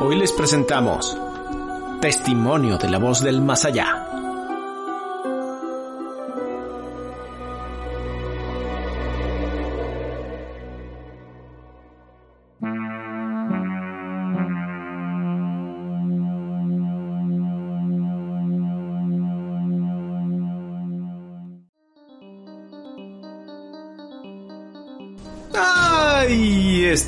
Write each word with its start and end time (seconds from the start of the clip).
Hoy 0.00 0.16
les 0.16 0.32
presentamos 0.32 1.16
Testimonio 2.00 2.78
de 2.78 2.90
la 2.90 2.98
voz 2.98 3.22
del 3.22 3.40
más 3.40 3.64
allá. 3.64 4.13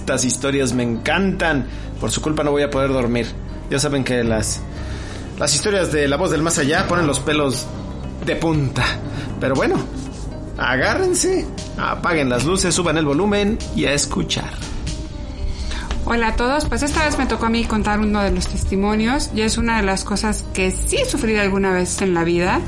Estas 0.07 0.25
historias 0.25 0.73
me 0.73 0.85
encantan. 0.85 1.67
Por 2.01 2.13
su 2.13 2.23
culpa 2.23 2.45
no 2.45 2.53
voy 2.53 2.63
a 2.63 2.71
poder 2.71 2.93
dormir. 2.93 3.27
Ya 3.71 3.81
saben 3.81 4.05
que 4.05 4.23
las, 4.23 4.61
las 5.37 5.53
historias 5.53 5.91
de 5.91 6.07
la 6.07 6.17
voz 6.17 6.31
del 6.31 6.43
más 6.43 6.59
allá 6.59 6.87
ponen 6.87 7.09
los 7.09 7.19
pelos 7.19 7.67
de 8.25 8.37
punta. 8.37 8.85
Pero 9.41 9.57
bueno, 9.57 9.75
agárrense, 10.59 11.45
apaguen 11.77 12.29
las 12.29 12.45
luces, 12.45 12.73
suban 12.73 12.99
el 12.99 13.05
volumen 13.05 13.59
y 13.75 13.87
a 13.87 13.95
escuchar. 13.95 14.51
Hola 16.05 16.29
a 16.29 16.37
todos, 16.37 16.67
pues 16.67 16.85
esta 16.85 17.05
vez 17.05 17.19
me 17.19 17.27
tocó 17.27 17.47
a 17.47 17.51
mí 17.51 17.65
contar 17.65 17.99
uno 17.99 18.23
de 18.23 18.31
los 18.31 18.47
testimonios 18.47 19.31
y 19.35 19.41
es 19.41 19.59
una 19.59 19.79
de 19.79 19.83
las 19.83 20.05
cosas 20.05 20.45
que 20.55 20.71
sí 20.71 20.99
sufrido 21.11 21.41
alguna 21.41 21.73
vez 21.73 22.01
en 22.01 22.15
la 22.15 22.23
vida. 22.23 22.61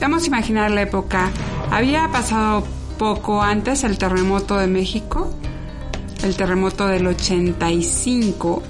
Vamos 0.00 0.22
a 0.22 0.26
imaginar 0.28 0.70
la 0.70 0.82
época. 0.82 1.28
Había 1.72 2.08
pasado 2.12 2.62
poco 3.00 3.42
antes 3.42 3.82
el 3.82 3.98
terremoto 3.98 4.56
de 4.58 4.68
México, 4.68 5.34
el 6.22 6.36
terremoto 6.36 6.86
del 6.86 7.06
85. 7.06 8.62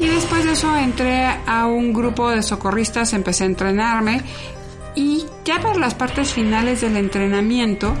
Y 0.00 0.06
después 0.06 0.44
de 0.44 0.52
eso 0.52 0.76
entré 0.76 1.26
a 1.46 1.66
un 1.66 1.92
grupo 1.92 2.30
de 2.30 2.42
socorristas, 2.42 3.12
empecé 3.12 3.44
a 3.44 3.46
entrenarme 3.48 4.22
y 4.98 5.24
ya 5.44 5.60
para 5.60 5.78
las 5.78 5.94
partes 5.94 6.32
finales 6.32 6.80
del 6.80 6.96
entrenamiento, 6.96 7.94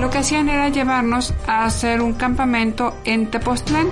lo 0.00 0.10
que 0.10 0.18
hacían 0.18 0.48
era 0.48 0.68
llevarnos 0.68 1.32
a 1.46 1.64
hacer 1.64 2.00
un 2.00 2.14
campamento 2.14 2.96
en 3.04 3.30
Tepoztlán. 3.30 3.88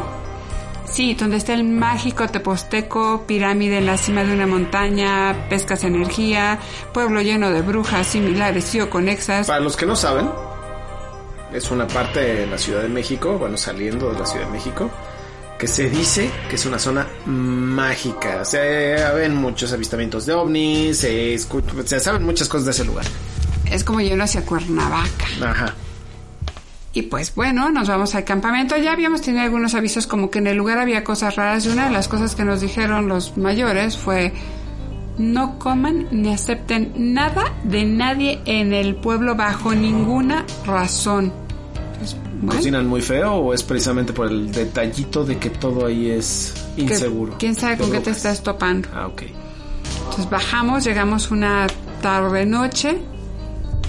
Sí, 0.84 1.14
donde 1.14 1.36
está 1.36 1.52
el 1.52 1.64
mágico 1.64 2.26
Teposteco, 2.26 3.24
pirámide 3.26 3.78
en 3.78 3.86
la 3.86 3.98
cima 3.98 4.24
de 4.24 4.32
una 4.32 4.46
montaña, 4.46 5.46
pescas 5.48 5.84
energía, 5.84 6.58
pueblo 6.92 7.20
lleno 7.20 7.50
de 7.50 7.60
brujas 7.62 8.06
similares 8.06 8.74
y 8.74 8.80
o 8.80 8.90
conexas. 8.90 9.46
Para 9.46 9.60
los 9.60 9.76
que 9.76 9.86
no 9.86 9.94
saben, 9.94 10.28
es 11.52 11.70
una 11.70 11.86
parte 11.86 12.20
de 12.20 12.46
la 12.46 12.58
Ciudad 12.58 12.82
de 12.82 12.88
México, 12.88 13.38
bueno, 13.38 13.56
saliendo 13.56 14.12
de 14.12 14.18
la 14.18 14.26
Ciudad 14.26 14.46
de 14.46 14.52
México, 14.52 14.90
que 15.58 15.66
se 15.66 15.88
dice 15.90 16.30
que 16.48 16.56
es 16.56 16.66
una 16.66 16.78
zona 16.78 17.06
mágica. 17.26 18.44
Se 18.44 18.58
ven 19.14 19.34
muchos 19.34 19.72
avistamientos 19.72 20.26
de 20.26 20.34
ovnis, 20.34 20.98
se, 20.98 21.34
escu- 21.34 21.84
se 21.84 22.00
saben 22.00 22.24
muchas 22.24 22.48
cosas 22.48 22.66
de 22.66 22.70
ese 22.72 22.84
lugar. 22.84 23.04
Es 23.70 23.84
como 23.84 24.00
yendo 24.00 24.24
hacia 24.24 24.44
Cuernavaca. 24.46 25.26
Ajá. 25.42 25.74
Y 26.94 27.02
pues 27.02 27.34
bueno, 27.34 27.70
nos 27.70 27.88
vamos 27.88 28.14
al 28.14 28.24
campamento. 28.24 28.76
Ya 28.76 28.92
habíamos 28.92 29.20
tenido 29.20 29.42
algunos 29.44 29.74
avisos 29.74 30.06
como 30.06 30.30
que 30.30 30.38
en 30.38 30.46
el 30.46 30.56
lugar 30.56 30.78
había 30.78 31.04
cosas 31.04 31.36
raras 31.36 31.66
y 31.66 31.68
una 31.68 31.84
de 31.86 31.90
las 31.92 32.08
cosas 32.08 32.34
que 32.34 32.44
nos 32.44 32.60
dijeron 32.60 33.08
los 33.08 33.36
mayores 33.36 33.96
fue 33.96 34.32
no 35.18 35.58
coman 35.58 36.06
ni 36.10 36.32
acepten 36.32 36.92
nada 36.96 37.52
de 37.64 37.84
nadie 37.84 38.40
en 38.44 38.72
el 38.72 38.94
pueblo 38.94 39.34
bajo 39.34 39.74
ninguna 39.74 40.46
razón. 40.64 41.32
Bueno, 42.40 42.54
¿Cocinan 42.54 42.86
muy 42.86 43.02
feo 43.02 43.34
o 43.34 43.52
es 43.52 43.64
precisamente 43.64 44.12
por 44.12 44.28
el 44.28 44.52
detallito 44.52 45.24
de 45.24 45.38
que 45.38 45.50
todo 45.50 45.86
ahí 45.86 46.10
es 46.10 46.54
inseguro? 46.76 47.34
¿Quién 47.38 47.56
sabe 47.56 47.76
con 47.76 47.90
qué 47.90 47.98
te 47.98 48.10
estás 48.10 48.42
topando? 48.42 48.88
Ah, 48.94 49.08
ok. 49.08 49.22
Entonces 49.98 50.30
bajamos, 50.30 50.84
llegamos 50.84 51.32
una 51.32 51.66
tarde 52.00 52.46
noche 52.46 52.98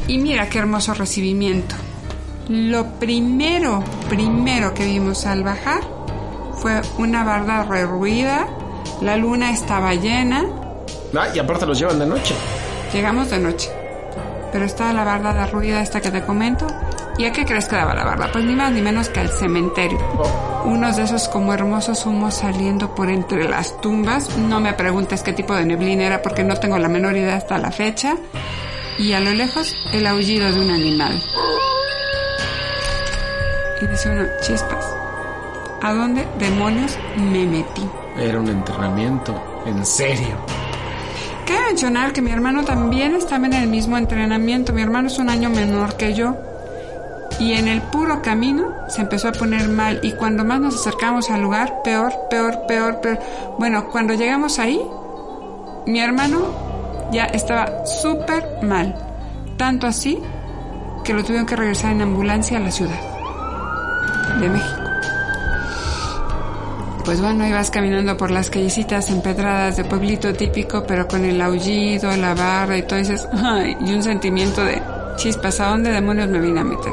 y 0.08 0.18
mira 0.18 0.50
qué 0.50 0.58
hermoso 0.58 0.96
recibimiento. 0.96 1.76
Lo 2.50 2.88
primero, 3.00 3.84
primero 4.10 4.74
que 4.74 4.86
vimos 4.86 5.28
al 5.28 5.44
bajar 5.44 5.82
fue 6.54 6.82
una 6.98 7.24
barda 7.24 7.64
derruida, 7.64 8.48
la 9.02 9.16
luna 9.16 9.52
estaba 9.52 9.94
llena, 9.94 10.46
Ah, 11.16 11.28
y 11.34 11.40
aparte 11.40 11.66
los 11.66 11.80
llevan 11.80 12.00
de 12.00 12.06
noche. 12.06 12.36
llegamos 12.94 13.30
de 13.30 13.40
noche. 13.40 13.70
Pero 14.52 14.66
estaba 14.66 14.94
la 14.94 15.04
barda 15.04 15.34
derruida 15.34 15.82
esta 15.82 16.02
que 16.02 16.12
te 16.12 16.24
comento. 16.24 16.66
¿Y 17.18 17.26
a 17.26 17.32
qué 17.32 17.46
crees 17.46 17.68
que 17.68 17.76
daba 17.76 17.94
la 17.94 18.04
barda? 18.04 18.30
Pues 18.32 18.46
ni 18.46 18.56
más 18.56 18.72
ni 18.72 18.82
menos 18.82 19.10
que 19.10 19.20
al 19.20 19.30
cementerio. 19.30 20.00
Unos 20.66 20.96
de 20.96 21.04
esos 21.04 21.28
como 21.28 21.54
hermosos 21.54 22.06
humos 22.06 22.36
saliendo 22.36 22.96
por 22.96 23.10
entre 23.10 23.48
las 23.48 23.80
tumbas. 23.82 24.38
No 24.38 24.60
me 24.60 24.74
preguntes 24.74 25.22
qué 25.22 25.34
tipo 25.34 25.54
de 25.56 25.66
neblina 25.66 26.06
era 26.06 26.22
porque 26.22 26.44
no 26.44 26.56
tengo 26.58 26.78
la 26.80 26.88
menor 26.88 27.16
idea 27.16 27.36
hasta 27.36 27.58
la 27.58 27.72
fecha. 27.72 28.16
Y 28.98 29.14
a 29.14 29.20
lo 29.20 29.32
lejos 29.32 29.76
el 29.94 30.08
aullido 30.08 30.52
de 30.52 30.60
un 30.60 30.72
animal. 30.72 31.22
Y 33.82 33.88
dice 33.88 34.10
uno, 34.10 34.24
chispas. 34.42 34.86
¿A 35.82 35.94
dónde 35.94 36.28
demonios 36.40 36.98
me 37.18 37.46
metí? 37.46 37.88
Era 38.18 38.40
un 38.40 38.48
entrenamiento. 38.50 39.62
En 39.66 39.86
serio. 39.86 40.38
Cabe 41.50 41.66
mencionar 41.66 42.14
que 42.14 42.22
mi 42.22 42.30
hermano 42.30 42.64
también 42.64 43.16
estaba 43.16 43.48
en 43.48 43.54
el 43.54 43.68
mismo 43.68 43.98
entrenamiento. 43.98 44.72
Mi 44.72 44.84
hermano 44.84 45.08
es 45.08 45.18
un 45.18 45.32
año 45.32 45.50
menor 45.50 45.98
que 45.98 46.14
yo. 46.14 46.38
Y 47.40 47.54
en 47.54 47.68
el 47.68 47.82
puro 47.82 48.22
camino 48.22 48.72
se 48.88 49.02
empezó 49.02 49.30
a 49.30 49.32
poner 49.32 49.68
mal. 49.68 50.00
Y 50.04 50.12
cuando 50.12 50.46
más 50.46 50.62
nos 50.62 50.76
acercamos 50.76 51.32
al 51.32 51.42
lugar, 51.42 51.82
peor, 51.84 52.14
peor, 52.30 52.68
peor, 52.68 53.02
peor. 53.02 53.20
Bueno, 53.58 53.90
cuando 53.90 54.14
llegamos 54.14 54.60
ahí, 54.60 54.80
mi 55.88 56.00
hermano 56.00 56.54
ya 57.12 57.26
estaba 57.26 57.84
súper 57.84 58.60
mal. 58.62 58.96
Tanto 59.58 59.88
así 59.88 60.20
que 61.04 61.16
lo 61.16 61.24
tuvieron 61.24 61.48
que 61.48 61.56
regresar 61.56 61.94
en 61.94 62.04
ambulancia 62.04 62.60
a 62.60 62.62
la 62.62 62.70
ciudad 62.70 63.00
de 64.40 64.50
México. 64.50 64.79
Pues 67.10 67.22
bueno, 67.22 67.48
ibas 67.48 67.72
caminando 67.72 68.16
por 68.18 68.30
las 68.30 68.52
callecitas 68.52 69.10
empedradas 69.10 69.78
de 69.78 69.84
pueblito 69.84 70.32
típico, 70.32 70.84
pero 70.86 71.08
con 71.08 71.26
el 71.26 71.42
aullido, 71.42 72.16
la 72.16 72.36
barra 72.36 72.78
y 72.78 72.84
todo, 72.84 73.00
y 73.00 73.02
dices, 73.02 73.28
"Ay", 73.34 73.76
y 73.84 73.94
un 73.96 74.04
sentimiento 74.04 74.64
de 74.64 74.80
chispas, 75.16 75.60
¿a 75.60 75.70
dónde 75.70 75.90
demonios 75.90 76.30
me 76.30 76.40
vine 76.40 76.60
a 76.60 76.64
meter? 76.64 76.92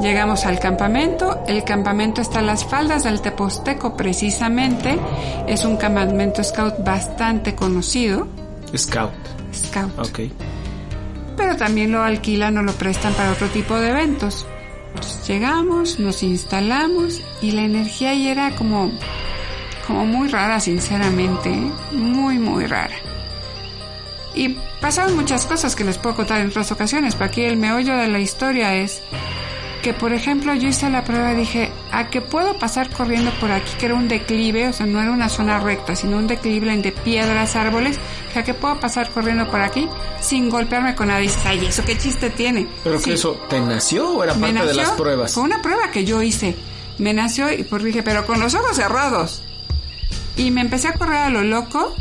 Llegamos 0.00 0.46
al 0.46 0.58
campamento, 0.58 1.40
el 1.46 1.62
campamento 1.62 2.22
está 2.22 2.38
a 2.38 2.42
las 2.42 2.64
faldas 2.64 3.04
del 3.04 3.20
Teposteco 3.20 3.94
precisamente, 3.98 4.98
es 5.46 5.66
un 5.66 5.76
campamento 5.76 6.42
scout 6.42 6.82
bastante 6.82 7.54
conocido, 7.54 8.26
Scout. 8.74 9.12
scout, 9.54 9.98
Ok. 9.98 10.20
pero 11.36 11.54
también 11.58 11.92
lo 11.92 12.02
alquilan 12.02 12.56
o 12.56 12.62
lo 12.62 12.72
prestan 12.72 13.12
para 13.12 13.32
otro 13.32 13.48
tipo 13.48 13.74
de 13.78 13.90
eventos. 13.90 14.46
Entonces, 14.94 15.26
llegamos, 15.28 15.98
nos 16.00 16.22
instalamos 16.22 17.20
y 17.42 17.50
la 17.50 17.62
energía 17.62 18.10
ahí 18.10 18.28
era 18.28 18.52
como, 18.56 18.90
como 19.86 20.06
muy 20.06 20.28
rara, 20.28 20.60
sinceramente, 20.60 21.50
muy, 21.92 22.38
muy 22.38 22.66
rara. 22.66 22.94
Y 24.34 24.56
pasaron 24.80 25.14
muchas 25.16 25.46
cosas 25.46 25.76
que 25.76 25.84
les 25.84 25.98
puedo 25.98 26.16
contar 26.16 26.40
en 26.40 26.48
otras 26.48 26.72
ocasiones, 26.72 27.14
pero 27.14 27.26
aquí 27.26 27.42
el 27.42 27.56
meollo 27.56 27.96
de 27.96 28.08
la 28.08 28.18
historia 28.18 28.74
es 28.74 29.00
que, 29.84 29.92
por 29.92 30.14
ejemplo, 30.14 30.54
yo 30.54 30.68
hice 30.68 30.88
la 30.88 31.04
prueba 31.04 31.34
y 31.34 31.36
dije, 31.36 31.70
¿a 31.92 32.08
que 32.08 32.22
puedo 32.22 32.58
pasar 32.58 32.88
corriendo 32.88 33.30
por 33.38 33.52
aquí? 33.52 33.70
Que 33.78 33.84
era 33.84 33.94
un 33.94 34.08
declive, 34.08 34.68
o 34.68 34.72
sea, 34.72 34.86
no 34.86 35.00
era 35.00 35.12
una 35.12 35.28
zona 35.28 35.60
recta, 35.60 35.94
sino 35.94 36.16
un 36.16 36.26
declive 36.26 36.74
de 36.78 36.90
piedras, 36.90 37.54
árboles, 37.54 37.98
que 38.32 38.38
a 38.38 38.44
que 38.44 38.54
puedo 38.54 38.80
pasar 38.80 39.10
corriendo 39.10 39.46
por 39.50 39.60
aquí 39.60 39.86
sin 40.20 40.48
golpearme 40.48 40.94
con 40.94 41.08
nada. 41.08 41.20
Y 41.20 41.24
dices, 41.24 41.42
ay, 41.44 41.66
¿eso 41.66 41.84
qué 41.84 41.98
chiste 41.98 42.30
tiene? 42.30 42.66
¿Pero 42.82 42.98
Sí, 42.98 43.04
que 43.04 43.12
eso 43.12 43.38
te 43.50 43.60
nació 43.60 44.08
o 44.08 44.24
era 44.24 44.32
parte 44.32 44.64
de 44.64 44.74
las 44.74 44.92
pruebas? 44.92 45.34
Fue 45.34 45.42
una 45.42 45.60
prueba 45.60 45.90
que 45.90 46.06
yo 46.06 46.22
hice. 46.22 46.56
Me 46.96 47.12
nació 47.12 47.52
y 47.52 47.62
pues 47.64 47.84
dije, 47.84 48.02
pero 48.02 48.24
con 48.24 48.40
los 48.40 48.54
ojos 48.54 48.76
cerrados. 48.76 49.42
Y 50.36 50.50
me 50.50 50.60
empecé 50.60 50.88
a 50.88 50.94
correr 50.94 51.16
a 51.16 51.30
lo 51.30 51.42
loco. 51.42 51.94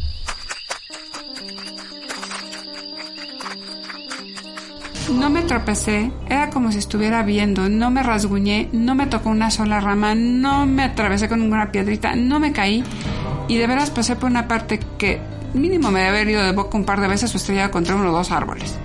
No 5.13 5.29
me 5.29 5.43
tropecé, 5.43 6.11
era 6.27 6.49
como 6.49 6.71
si 6.71 6.79
estuviera 6.79 7.23
viendo, 7.23 7.69
no 7.69 7.91
me 7.91 8.03
rasguñé, 8.03 8.69
no 8.71 8.95
me 8.95 9.05
tocó 9.05 9.29
una 9.29 9.51
sola 9.51 9.79
rama, 9.79 10.15
no 10.15 10.65
me 10.65 10.83
atravesé 10.83 11.29
con 11.29 11.41
ninguna 11.41 11.71
piedrita, 11.71 12.15
no 12.15 12.39
me 12.39 12.51
caí 12.51 12.83
y 13.47 13.57
de 13.57 13.67
veras 13.67 13.89
pasé 13.89 14.15
por 14.15 14.29
una 14.29 14.47
parte 14.47 14.79
que 14.97 15.19
mínimo 15.53 15.91
me 15.91 15.99
debe 15.99 16.09
haber 16.09 16.29
ido 16.29 16.43
de 16.43 16.51
boca 16.51 16.77
un 16.77 16.85
par 16.85 17.01
de 17.01 17.07
veces 17.07 17.33
o 17.33 17.37
estrellado 17.37 17.71
contra 17.71 17.95
uno 17.95 18.09
o 18.09 18.13
dos 18.13 18.31
árboles. 18.31 18.75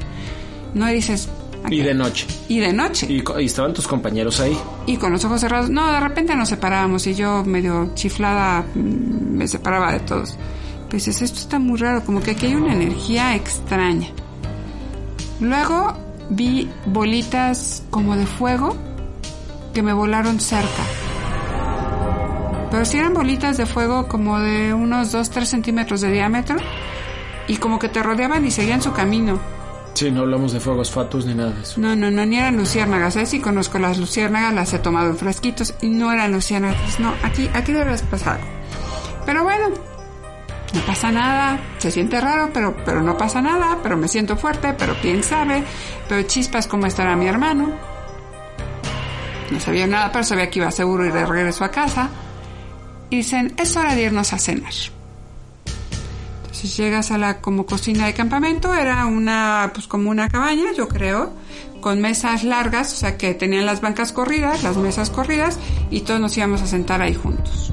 No 0.74 0.86
dices... 0.86 1.28
"¿A 1.68 1.74
Y 1.74 1.78
qué?". 1.78 1.84
de 1.84 1.94
noche. 1.94 2.26
Y 2.48 2.58
de 2.60 2.72
noche. 2.72 3.06
Y, 3.08 3.22
estaban 3.44 3.72
tus 3.72 3.86
compañeros 3.86 4.40
ahí. 4.40 4.56
Y 4.86 4.96
con 4.96 5.12
los 5.12 5.24
ojos 5.24 5.40
cerrados. 5.40 5.70
No, 5.70 5.92
de 5.92 6.00
repente 6.00 6.34
nos 6.34 6.48
separábamos 6.48 7.06
y 7.06 7.14
yo 7.14 7.44
medio 7.44 7.92
chiflada 7.94 8.64
mm, 8.74 9.36
me 9.36 9.46
separaba 9.48 9.92
de 9.92 10.00
todos. 10.00 10.36
Pues 10.90 11.06
esto 11.06 11.24
está 11.38 11.58
muy 11.58 11.78
raro, 11.78 12.02
como 12.04 12.20
que 12.20 12.30
aquí 12.32 12.46
hay 12.46 12.54
una 12.54 12.72
energía 12.72 13.34
extraña. 13.34 14.08
Luego 15.40 15.94
vi 16.30 16.68
bolitas 16.86 17.82
como 17.90 18.16
de 18.16 18.26
fuego 18.26 18.74
que 19.74 19.82
me 19.82 19.92
volaron 19.92 20.40
cerca. 20.40 20.82
pero 22.70 22.84
si 22.84 22.98
eran 22.98 23.14
bolitas 23.14 23.56
de 23.56 23.66
fuego 23.66 24.08
como 24.08 24.40
de 24.40 24.74
unos 24.74 25.14
2-3 25.14 25.44
centímetros 25.44 26.00
de 26.00 26.10
diámetro 26.10 26.56
y 27.46 27.56
como 27.56 27.78
que 27.78 27.88
te 27.88 28.02
rodeaban 28.02 28.44
y 28.46 28.50
seguían 28.50 28.82
su 28.82 28.92
camino. 28.92 29.38
Sí, 29.98 30.12
no 30.12 30.20
hablamos 30.20 30.52
de 30.52 30.60
fuegos 30.60 30.92
fatus 30.92 31.26
ni 31.26 31.34
nada 31.34 31.50
de 31.50 31.62
eso. 31.62 31.80
No, 31.80 31.96
no, 31.96 32.08
no, 32.08 32.24
ni 32.24 32.38
eran 32.38 32.56
luciérnagas. 32.56 33.16
¿eh? 33.16 33.26
Si 33.26 33.40
conozco 33.40 33.80
las 33.80 33.98
luciérnagas, 33.98 34.54
las 34.54 34.72
he 34.72 34.78
tomado 34.78 35.10
en 35.10 35.18
fresquitos 35.18 35.74
y 35.82 35.88
no 35.88 36.12
eran 36.12 36.30
luciérnagas. 36.30 37.00
No, 37.00 37.12
aquí, 37.24 37.50
aquí 37.52 37.72
debe 37.72 37.98
pasar. 38.08 38.38
Pero 39.26 39.42
bueno, 39.42 39.70
no 40.72 40.80
pasa 40.86 41.10
nada. 41.10 41.58
Se 41.78 41.90
siente 41.90 42.20
raro, 42.20 42.50
pero, 42.54 42.76
pero 42.84 43.02
no 43.02 43.16
pasa 43.16 43.42
nada. 43.42 43.80
Pero 43.82 43.96
me 43.96 44.06
siento 44.06 44.36
fuerte, 44.36 44.72
pero 44.78 44.94
quién 45.02 45.24
sabe. 45.24 45.64
Pero 46.08 46.22
chispas, 46.28 46.68
¿cómo 46.68 46.86
estará 46.86 47.16
mi 47.16 47.26
hermano? 47.26 47.72
No 49.50 49.58
sabía 49.58 49.88
nada, 49.88 50.12
pero 50.12 50.22
sabía 50.22 50.48
que 50.48 50.60
iba 50.60 50.70
seguro 50.70 51.06
ir 51.06 51.12
de 51.12 51.26
regreso 51.26 51.64
a 51.64 51.72
casa. 51.72 52.08
Y 53.10 53.16
dicen, 53.16 53.52
es 53.58 53.76
hora 53.76 53.96
de 53.96 54.02
irnos 54.02 54.32
a 54.32 54.38
cenar. 54.38 54.74
Si 56.58 56.66
llegas 56.66 57.12
a 57.12 57.19
la 57.19 57.40
como 57.40 57.66
cocina 57.66 58.06
de 58.06 58.14
campamento, 58.14 58.75
era 58.75 59.06
una, 59.06 59.70
pues 59.72 59.87
como 59.87 60.10
una 60.10 60.28
cabaña, 60.28 60.72
yo 60.76 60.88
creo, 60.88 61.32
con 61.81 62.00
mesas 62.00 62.43
largas, 62.43 62.93
o 62.93 62.96
sea 62.96 63.16
que 63.16 63.32
tenían 63.32 63.64
las 63.64 63.81
bancas 63.81 64.10
corridas, 64.10 64.64
las 64.64 64.76
mesas 64.76 65.08
corridas, 65.08 65.60
y 65.88 66.00
todos 66.00 66.19
nos 66.19 66.37
íbamos 66.37 66.60
a 66.60 66.66
sentar 66.66 67.00
ahí 67.00 67.14
juntos. 67.14 67.72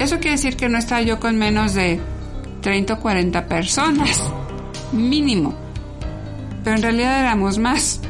Eso 0.00 0.16
quiere 0.16 0.32
decir 0.32 0.56
que 0.56 0.68
no 0.68 0.76
estaba 0.76 1.02
yo 1.02 1.20
con 1.20 1.38
menos 1.38 1.74
de 1.74 2.00
30 2.62 2.94
o 2.94 2.98
40 2.98 3.46
personas, 3.46 4.24
mínimo. 4.92 5.54
Pero 6.64 6.74
en 6.74 6.82
realidad 6.82 7.20
éramos 7.20 7.58
más. 7.58 8.00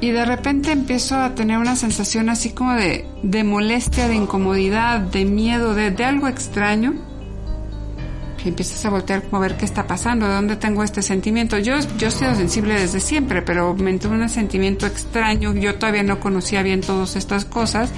Y 0.00 0.12
de 0.12 0.24
repente 0.24 0.72
empiezo 0.72 1.16
a 1.16 1.34
tener 1.34 1.58
una 1.58 1.76
sensación 1.76 2.30
así 2.30 2.52
como 2.52 2.72
de, 2.72 3.06
de 3.22 3.44
molestia, 3.44 4.08
de 4.08 4.14
incomodidad, 4.14 4.98
de 5.00 5.26
miedo, 5.26 5.74
de, 5.74 5.90
de 5.90 6.04
algo 6.06 6.26
extraño 6.26 6.94
empiezas 8.48 8.84
a 8.84 8.90
voltear 8.90 9.22
como 9.22 9.38
a 9.38 9.40
ver 9.40 9.56
qué 9.56 9.64
está 9.64 9.86
pasando, 9.86 10.26
de 10.28 10.34
dónde 10.34 10.56
tengo 10.56 10.82
este 10.82 11.02
sentimiento. 11.02 11.58
Yo, 11.58 11.74
yo 11.98 12.08
he 12.08 12.10
sido 12.10 12.34
sensible 12.34 12.74
desde 12.74 13.00
siempre, 13.00 13.42
pero 13.42 13.74
me 13.74 13.90
entró 13.90 14.10
un 14.10 14.28
sentimiento 14.28 14.86
extraño. 14.86 15.54
Yo 15.54 15.76
todavía 15.76 16.02
no 16.02 16.20
conocía 16.20 16.62
bien 16.62 16.80
todas 16.80 17.16
estas 17.16 17.44
cosas 17.44 17.92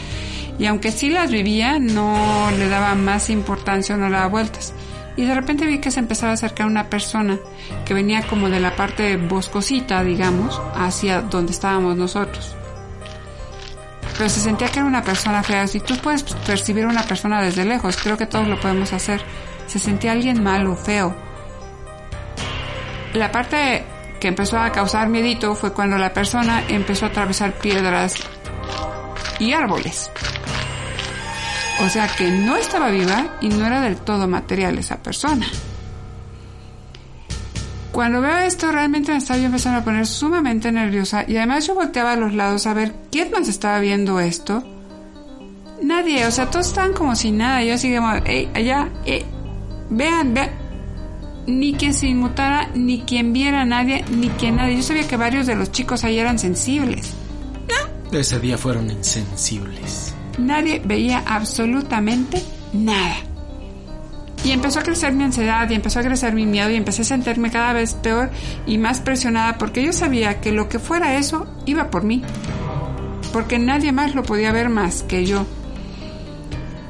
y 0.58 0.66
aunque 0.66 0.90
sí 0.90 1.08
las 1.08 1.30
vivía, 1.30 1.78
no 1.78 2.50
le 2.50 2.68
daba 2.68 2.94
más 2.94 3.30
importancia 3.30 3.94
o 3.94 3.98
no 3.98 4.10
daba 4.10 4.26
vueltas. 4.26 4.72
Y 5.16 5.24
de 5.24 5.34
repente 5.34 5.66
vi 5.66 5.78
que 5.78 5.90
se 5.90 6.00
empezaba 6.00 6.32
a 6.32 6.34
acercar 6.34 6.66
una 6.66 6.90
persona 6.90 7.38
que 7.84 7.94
venía 7.94 8.22
como 8.22 8.48
de 8.48 8.60
la 8.60 8.74
parte 8.76 9.16
boscosita, 9.16 10.02
digamos, 10.02 10.60
hacia 10.74 11.22
donde 11.22 11.52
estábamos 11.52 11.96
nosotros. 11.96 12.54
Pero 14.16 14.30
se 14.30 14.40
sentía 14.40 14.68
que 14.68 14.80
era 14.80 14.88
una 14.88 15.02
persona 15.02 15.42
fea. 15.44 15.66
Si 15.68 15.78
tú 15.78 15.96
puedes 15.98 16.22
percibir 16.22 16.84
a 16.84 16.88
una 16.88 17.04
persona 17.04 17.40
desde 17.40 17.64
lejos, 17.64 17.96
creo 17.96 18.16
que 18.16 18.26
todos 18.26 18.48
lo 18.48 18.60
podemos 18.60 18.92
hacer 18.92 19.22
se 19.68 19.78
sentía 19.78 20.12
alguien 20.12 20.42
malo, 20.42 20.74
feo. 20.74 21.14
La 23.14 23.30
parte 23.30 23.84
que 24.20 24.28
empezó 24.28 24.58
a 24.58 24.72
causar 24.72 25.08
miedito 25.08 25.54
fue 25.54 25.72
cuando 25.72 25.96
la 25.96 26.12
persona 26.12 26.64
empezó 26.68 27.06
a 27.06 27.08
atravesar 27.08 27.52
piedras 27.52 28.16
y 29.38 29.52
árboles. 29.52 30.10
O 31.80 31.88
sea 31.88 32.08
que 32.08 32.30
no 32.30 32.56
estaba 32.56 32.90
viva 32.90 33.36
y 33.40 33.48
no 33.48 33.64
era 33.66 33.80
del 33.80 33.96
todo 33.96 34.26
material 34.26 34.78
esa 34.78 34.96
persona. 34.96 35.46
Cuando 37.92 38.20
veo 38.20 38.38
esto 38.38 38.70
realmente 38.70 39.12
me 39.12 39.18
estaba 39.18 39.40
empezando 39.40 39.80
a 39.80 39.84
poner 39.84 40.06
sumamente 40.06 40.70
nerviosa 40.70 41.24
y 41.26 41.36
además 41.36 41.66
yo 41.66 41.74
volteaba 41.74 42.12
a 42.12 42.16
los 42.16 42.34
lados 42.34 42.66
a 42.66 42.74
ver 42.74 42.94
quién 43.10 43.30
más 43.30 43.48
estaba 43.48 43.78
viendo 43.80 44.20
esto. 44.20 44.62
Nadie, 45.82 46.26
o 46.26 46.30
sea, 46.30 46.50
todos 46.50 46.68
estaban 46.68 46.92
como 46.92 47.14
sin 47.14 47.38
nada. 47.38 47.62
Yo 47.62 47.74
así 47.74 47.94
como, 47.94 48.12
hey, 48.24 48.50
allá, 48.54 48.88
eh, 49.06 49.24
Vean, 49.90 50.34
vean. 50.34 50.50
Ni 51.46 51.74
quien 51.74 51.94
se 51.94 52.06
inmutara, 52.06 52.68
ni 52.74 53.02
quien 53.02 53.32
viera 53.32 53.62
a 53.62 53.64
nadie, 53.64 54.04
ni 54.10 54.28
quien 54.30 54.56
nadie. 54.56 54.76
Yo 54.76 54.82
sabía 54.82 55.08
que 55.08 55.16
varios 55.16 55.46
de 55.46 55.54
los 55.54 55.72
chicos 55.72 56.04
ahí 56.04 56.18
eran 56.18 56.38
sensibles. 56.38 57.14
¿No? 57.68 58.18
Ese 58.18 58.38
día 58.38 58.58
fueron 58.58 58.90
insensibles. 58.90 60.14
Nadie 60.38 60.82
veía 60.84 61.22
absolutamente 61.26 62.42
nada. 62.72 63.16
Y 64.44 64.52
empezó 64.52 64.80
a 64.80 64.82
crecer 64.82 65.12
mi 65.14 65.24
ansiedad 65.24 65.68
y 65.68 65.74
empezó 65.74 65.98
a 65.98 66.02
crecer 66.02 66.32
mi 66.32 66.46
miedo 66.46 66.70
y 66.70 66.76
empecé 66.76 67.02
a 67.02 67.06
sentirme 67.06 67.50
cada 67.50 67.72
vez 67.72 67.94
peor 67.94 68.30
y 68.66 68.78
más 68.78 69.00
presionada 69.00 69.58
porque 69.58 69.82
yo 69.82 69.92
sabía 69.92 70.40
que 70.40 70.52
lo 70.52 70.68
que 70.68 70.78
fuera 70.78 71.16
eso 71.16 71.46
iba 71.66 71.90
por 71.90 72.04
mí. 72.04 72.22
Porque 73.32 73.58
nadie 73.58 73.90
más 73.92 74.14
lo 74.14 74.22
podía 74.22 74.52
ver 74.52 74.68
más 74.68 75.02
que 75.02 75.26
yo. 75.26 75.44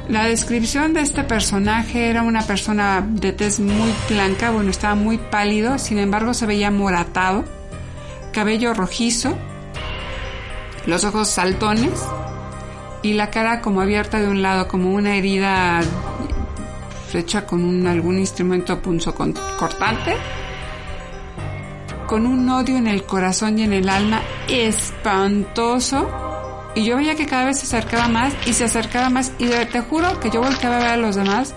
La 0.08 0.24
descripción 0.24 0.94
de 0.94 1.02
este 1.02 1.22
personaje 1.22 2.08
era 2.08 2.22
una 2.22 2.40
persona 2.40 3.06
de 3.06 3.32
tez 3.32 3.60
muy 3.60 3.92
blanca, 4.08 4.50
bueno, 4.50 4.70
estaba 4.70 4.94
muy 4.94 5.18
pálido, 5.18 5.78
sin 5.78 5.98
embargo 5.98 6.32
se 6.32 6.46
veía 6.46 6.70
moratado, 6.70 7.44
cabello 8.32 8.72
rojizo, 8.72 9.36
los 10.86 11.04
ojos 11.04 11.28
saltones 11.28 12.02
y 13.02 13.12
la 13.12 13.28
cara 13.28 13.60
como 13.60 13.82
abierta 13.82 14.18
de 14.18 14.28
un 14.28 14.40
lado, 14.40 14.66
como 14.66 14.94
una 14.94 15.14
herida 15.14 15.82
hecha 17.12 17.44
con 17.44 17.86
algún 17.86 18.18
instrumento 18.18 18.80
punzo 18.80 19.14
cortante, 19.14 20.16
con 22.06 22.24
un 22.24 22.48
odio 22.48 22.78
en 22.78 22.86
el 22.86 23.04
corazón 23.04 23.58
y 23.58 23.62
en 23.64 23.74
el 23.74 23.90
alma 23.90 24.22
espantoso 24.48 26.27
y 26.74 26.84
yo 26.84 26.96
veía 26.96 27.16
que 27.16 27.26
cada 27.26 27.46
vez 27.46 27.58
se 27.60 27.66
acercaba 27.66 28.08
más 28.08 28.32
y 28.46 28.52
se 28.52 28.64
acercaba 28.64 29.10
más 29.10 29.32
y 29.38 29.48
te 29.48 29.80
juro 29.80 30.20
que 30.20 30.30
yo 30.30 30.40
volteaba 30.40 30.76
a 30.76 30.80
ver 30.80 30.88
a 30.90 30.96
los 30.96 31.16
demás 31.16 31.54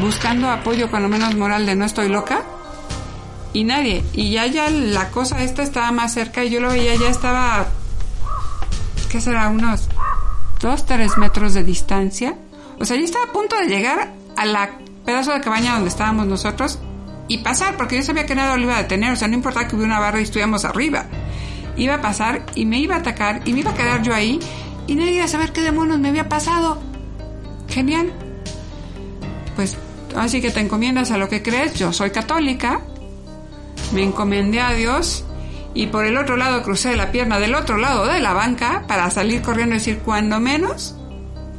buscando 0.00 0.50
apoyo 0.50 0.88
lo 0.90 1.08
menos 1.08 1.34
moral 1.34 1.66
de 1.66 1.76
no 1.76 1.84
estoy 1.84 2.08
loca 2.08 2.42
y 3.52 3.64
nadie. 3.64 4.04
Y 4.12 4.30
ya 4.30 4.46
ya 4.46 4.70
la 4.70 5.10
cosa 5.10 5.42
esta 5.42 5.62
estaba 5.62 5.92
más 5.92 6.14
cerca 6.14 6.44
y 6.44 6.50
yo 6.50 6.60
lo 6.60 6.68
veía 6.68 6.94
ya 6.96 7.08
estaba, 7.08 7.66
¿qué 9.10 9.20
será? 9.20 9.48
Unos 9.48 9.88
dos, 10.60 10.86
tres 10.86 11.16
metros 11.18 11.54
de 11.54 11.64
distancia. 11.64 12.34
O 12.80 12.84
sea, 12.84 12.96
yo 12.96 13.04
estaba 13.04 13.26
a 13.26 13.32
punto 13.32 13.56
de 13.56 13.66
llegar 13.66 14.12
a 14.36 14.46
la 14.46 14.70
pedazo 15.04 15.32
de 15.32 15.40
cabaña 15.40 15.74
donde 15.74 15.88
estábamos 15.88 16.26
nosotros 16.26 16.78
y 17.28 17.38
pasar, 17.38 17.76
porque 17.76 17.96
yo 17.96 18.02
sabía 18.02 18.26
que 18.26 18.34
nada 18.34 18.56
lo 18.56 18.62
iba 18.62 18.76
a 18.76 18.82
detener. 18.82 19.12
O 19.12 19.16
sea, 19.16 19.28
no 19.28 19.34
importaba 19.34 19.68
que 19.68 19.76
hubiera 19.76 19.92
una 19.92 20.00
barra 20.00 20.20
y 20.20 20.24
estuviéramos 20.24 20.64
arriba 20.64 21.06
iba 21.76 21.94
a 21.94 22.00
pasar 22.00 22.44
y 22.54 22.66
me 22.66 22.78
iba 22.78 22.96
a 22.96 22.98
atacar 22.98 23.42
y 23.44 23.52
me 23.52 23.60
iba 23.60 23.70
a 23.70 23.74
quedar 23.74 24.02
yo 24.02 24.14
ahí 24.14 24.38
y 24.86 24.94
nadie 24.94 25.12
iba 25.12 25.24
a 25.24 25.28
saber 25.28 25.52
qué 25.52 25.62
demonios 25.62 25.98
me 25.98 26.08
había 26.08 26.28
pasado. 26.28 26.78
Genial. 27.68 28.12
Pues 29.56 29.76
así 30.16 30.40
que 30.40 30.50
te 30.50 30.60
encomiendas 30.60 31.10
a 31.10 31.18
lo 31.18 31.28
que 31.28 31.42
crees. 31.42 31.74
Yo 31.74 31.92
soy 31.92 32.10
católica, 32.10 32.80
me 33.92 34.02
encomendé 34.02 34.60
a 34.60 34.72
Dios 34.72 35.24
y 35.74 35.86
por 35.88 36.04
el 36.04 36.16
otro 36.16 36.36
lado 36.36 36.62
crucé 36.62 36.96
la 36.96 37.10
pierna 37.10 37.38
del 37.38 37.54
otro 37.54 37.78
lado 37.78 38.06
de 38.06 38.20
la 38.20 38.32
banca 38.32 38.84
para 38.86 39.10
salir 39.10 39.42
corriendo 39.42 39.74
y 39.74 39.78
decir 39.78 39.98
cuando 40.04 40.38
menos 40.38 40.94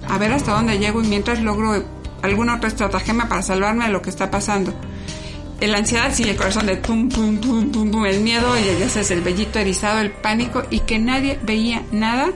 a 0.07 0.17
ver 0.17 0.31
hasta 0.31 0.53
dónde 0.53 0.79
llego 0.79 1.03
y 1.03 1.07
mientras 1.07 1.41
logro 1.41 1.84
alguna 2.22 2.55
otra 2.55 2.69
estratagema 2.69 3.27
para 3.27 3.41
salvarme 3.41 3.86
de 3.86 3.91
lo 3.91 4.01
que 4.01 4.10
está 4.10 4.31
pasando 4.31 4.74
la 5.62 5.78
ansiedad, 5.78 6.14
sí, 6.14 6.24
el 6.24 6.36
corazón 6.36 6.66
de 6.66 6.76
pum, 6.76 7.10
pum, 7.10 7.38
pum, 7.38 7.72
pum, 7.72 7.92
pum, 7.92 8.06
el 8.06 8.22
miedo, 8.22 8.58
y 8.58 8.80
ya 8.80 8.90
sabes, 8.90 9.12
el 9.12 9.22
vellito 9.22 9.60
erizado, 9.60 10.00
el 10.00 10.12
pánico, 10.12 10.64
y 10.70 10.82
que 10.82 11.00
nadie 11.00 11.40
veía 11.44 11.84
nada, 11.92 12.32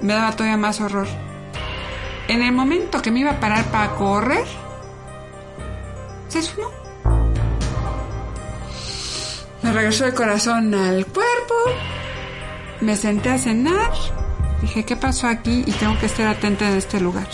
me 0.00 0.14
daba 0.14 0.32
todavía 0.32 0.56
más 0.56 0.80
horror. 0.80 1.06
En 2.28 2.42
el 2.42 2.52
momento 2.52 3.02
que 3.02 3.10
me 3.10 3.20
iba 3.20 3.32
a 3.32 3.40
parar 3.40 3.66
para 3.66 3.94
correr, 3.94 4.44
se 6.28 6.42
sumó. 6.42 6.70
Me 9.62 9.72
regresó 9.72 10.06
el 10.06 10.14
corazón 10.14 10.74
al 10.74 11.06
cuerpo, 11.06 11.54
me 12.80 12.96
senté 12.96 13.30
a 13.30 13.38
cenar, 13.38 13.92
dije, 14.60 14.84
¿qué 14.84 14.96
pasó 14.96 15.26
aquí? 15.26 15.64
Y 15.66 15.72
tengo 15.72 15.98
que 15.98 16.06
estar 16.06 16.26
atenta 16.26 16.68
en 16.68 16.76
este 16.76 17.00
lugar. 17.00 17.28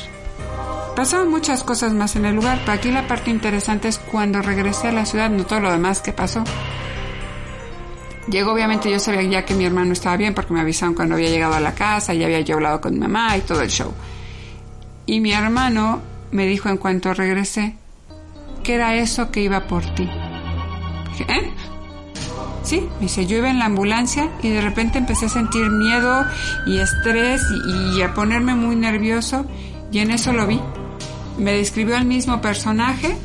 Pasaron 1.01 1.31
muchas 1.31 1.65
cosas 1.65 1.95
más 1.95 2.15
en 2.17 2.27
el 2.27 2.35
lugar, 2.35 2.59
pero 2.61 2.73
aquí 2.73 2.91
la 2.91 3.07
parte 3.07 3.31
interesante 3.31 3.89
es 3.89 3.99
cuando 3.99 4.43
regresé 4.43 4.89
a 4.89 4.93
la 4.93 5.07
ciudad, 5.07 5.31
no 5.31 5.47
todo 5.47 5.61
lo 5.61 5.73
demás 5.73 6.03
que 6.03 6.13
pasó. 6.13 6.45
Llegó, 8.29 8.53
obviamente, 8.53 8.91
yo 8.91 8.99
sabía 8.99 9.23
ya 9.23 9.47
que 9.47 9.55
mi 9.55 9.65
hermano 9.65 9.95
estaba 9.95 10.19
bien 10.19 10.35
porque 10.35 10.53
me 10.53 10.61
avisaron 10.61 10.95
cuando 10.95 11.15
había 11.15 11.31
llegado 11.31 11.55
a 11.55 11.61
la 11.61 11.75
casa, 11.75 12.13
y 12.13 12.23
había 12.23 12.41
yo 12.41 12.57
hablado 12.57 12.83
con 12.83 12.93
mi 12.93 12.99
mamá 12.99 13.35
y 13.35 13.41
todo 13.41 13.63
el 13.63 13.71
show. 13.71 13.95
Y 15.07 15.21
mi 15.21 15.33
hermano 15.33 16.03
me 16.33 16.45
dijo 16.45 16.69
en 16.69 16.77
cuanto 16.77 17.15
regresé 17.15 17.77
que 18.63 18.75
era 18.75 18.95
eso 18.95 19.31
que 19.31 19.41
iba 19.41 19.67
por 19.69 19.83
ti. 19.95 20.07
Dije, 21.13 21.25
¿eh? 21.33 21.51
Sí, 22.63 22.87
me 22.97 23.07
dice, 23.07 23.25
yo 23.25 23.39
iba 23.39 23.49
en 23.49 23.59
la 23.59 23.65
ambulancia 23.65 24.29
y 24.43 24.51
de 24.51 24.61
repente 24.61 24.99
empecé 24.99 25.25
a 25.25 25.31
sentir 25.31 25.71
miedo 25.71 26.27
y 26.67 26.79
estrés 26.79 27.41
y, 27.51 27.97
y 27.97 28.03
a 28.03 28.13
ponerme 28.13 28.55
muy 28.55 28.77
nervioso 28.77 29.47
y 29.91 30.01
en 30.01 30.11
eso 30.11 30.35
lo 30.35 30.47
vi 30.47 30.61
me 31.39 31.53
describió 31.53 31.97
el 31.97 32.05
mismo 32.05 32.41
personaje 32.41 33.17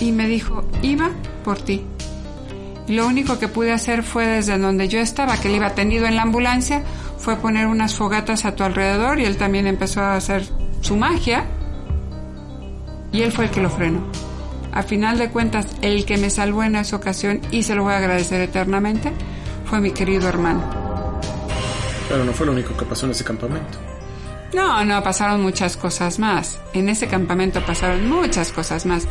y 0.00 0.12
me 0.12 0.26
dijo, 0.26 0.64
iba 0.82 1.10
por 1.44 1.58
ti. 1.58 1.84
lo 2.88 3.06
único 3.06 3.38
que 3.38 3.48
pude 3.48 3.72
hacer 3.72 4.02
fue 4.02 4.26
desde 4.26 4.58
donde 4.58 4.88
yo 4.88 4.98
estaba, 4.98 5.36
que 5.36 5.48
le 5.48 5.56
iba 5.56 5.74
tendido 5.74 6.06
en 6.06 6.16
la 6.16 6.22
ambulancia, 6.22 6.82
fue 7.18 7.36
poner 7.36 7.66
unas 7.66 7.94
fogatas 7.94 8.44
a 8.44 8.56
tu 8.56 8.64
alrededor 8.64 9.20
y 9.20 9.24
él 9.24 9.36
también 9.36 9.66
empezó 9.66 10.00
a 10.00 10.16
hacer 10.16 10.44
su 10.80 10.96
magia. 10.96 11.44
Y 13.12 13.22
él 13.22 13.30
fue 13.30 13.44
el 13.44 13.50
que 13.50 13.60
lo 13.60 13.70
frenó. 13.70 14.00
A 14.72 14.82
final 14.82 15.18
de 15.18 15.28
cuentas, 15.28 15.66
el 15.82 16.04
que 16.06 16.16
me 16.16 16.30
salvó 16.30 16.64
en 16.64 16.76
esa 16.76 16.96
ocasión, 16.96 17.40
y 17.50 17.62
se 17.62 17.74
lo 17.74 17.84
voy 17.84 17.92
a 17.92 17.98
agradecer 17.98 18.40
eternamente, 18.40 19.12
fue 19.66 19.80
mi 19.80 19.90
querido 19.90 20.28
hermano. 20.28 20.64
Pero 22.08 22.24
no 22.24 22.32
fue 22.32 22.46
lo 22.46 22.52
único 22.52 22.76
que 22.76 22.84
pasó 22.86 23.06
en 23.06 23.12
ese 23.12 23.22
campamento. 23.22 23.78
No, 24.54 24.84
no, 24.84 25.02
pasaron 25.02 25.40
muchas 25.42 25.76
cosas 25.76 26.18
más. 26.18 26.60
En 26.72 26.88
ese 26.88 27.08
campamento 27.08 27.64
pasaron 27.64 28.08
muchas 28.08 28.52
cosas 28.52 28.84
más. 28.86 29.06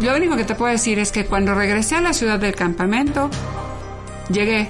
Lo 0.00 0.16
único 0.16 0.36
que 0.36 0.44
te 0.44 0.54
puedo 0.54 0.70
decir 0.70 0.98
es 0.98 1.12
que 1.12 1.26
cuando 1.26 1.54
regresé 1.54 1.96
a 1.96 2.00
la 2.00 2.12
ciudad 2.12 2.38
del 2.38 2.54
campamento, 2.54 3.30
llegué, 4.28 4.68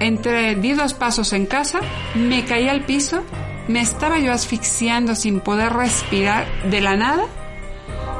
entré, 0.00 0.54
di 0.56 0.72
dos 0.72 0.94
pasos 0.94 1.32
en 1.32 1.46
casa, 1.46 1.80
me 2.14 2.44
caí 2.44 2.68
al 2.68 2.84
piso, 2.84 3.22
me 3.68 3.80
estaba 3.80 4.18
yo 4.18 4.32
asfixiando 4.32 5.14
sin 5.14 5.40
poder 5.40 5.72
respirar 5.72 6.46
de 6.70 6.80
la 6.80 6.96
nada, 6.96 7.24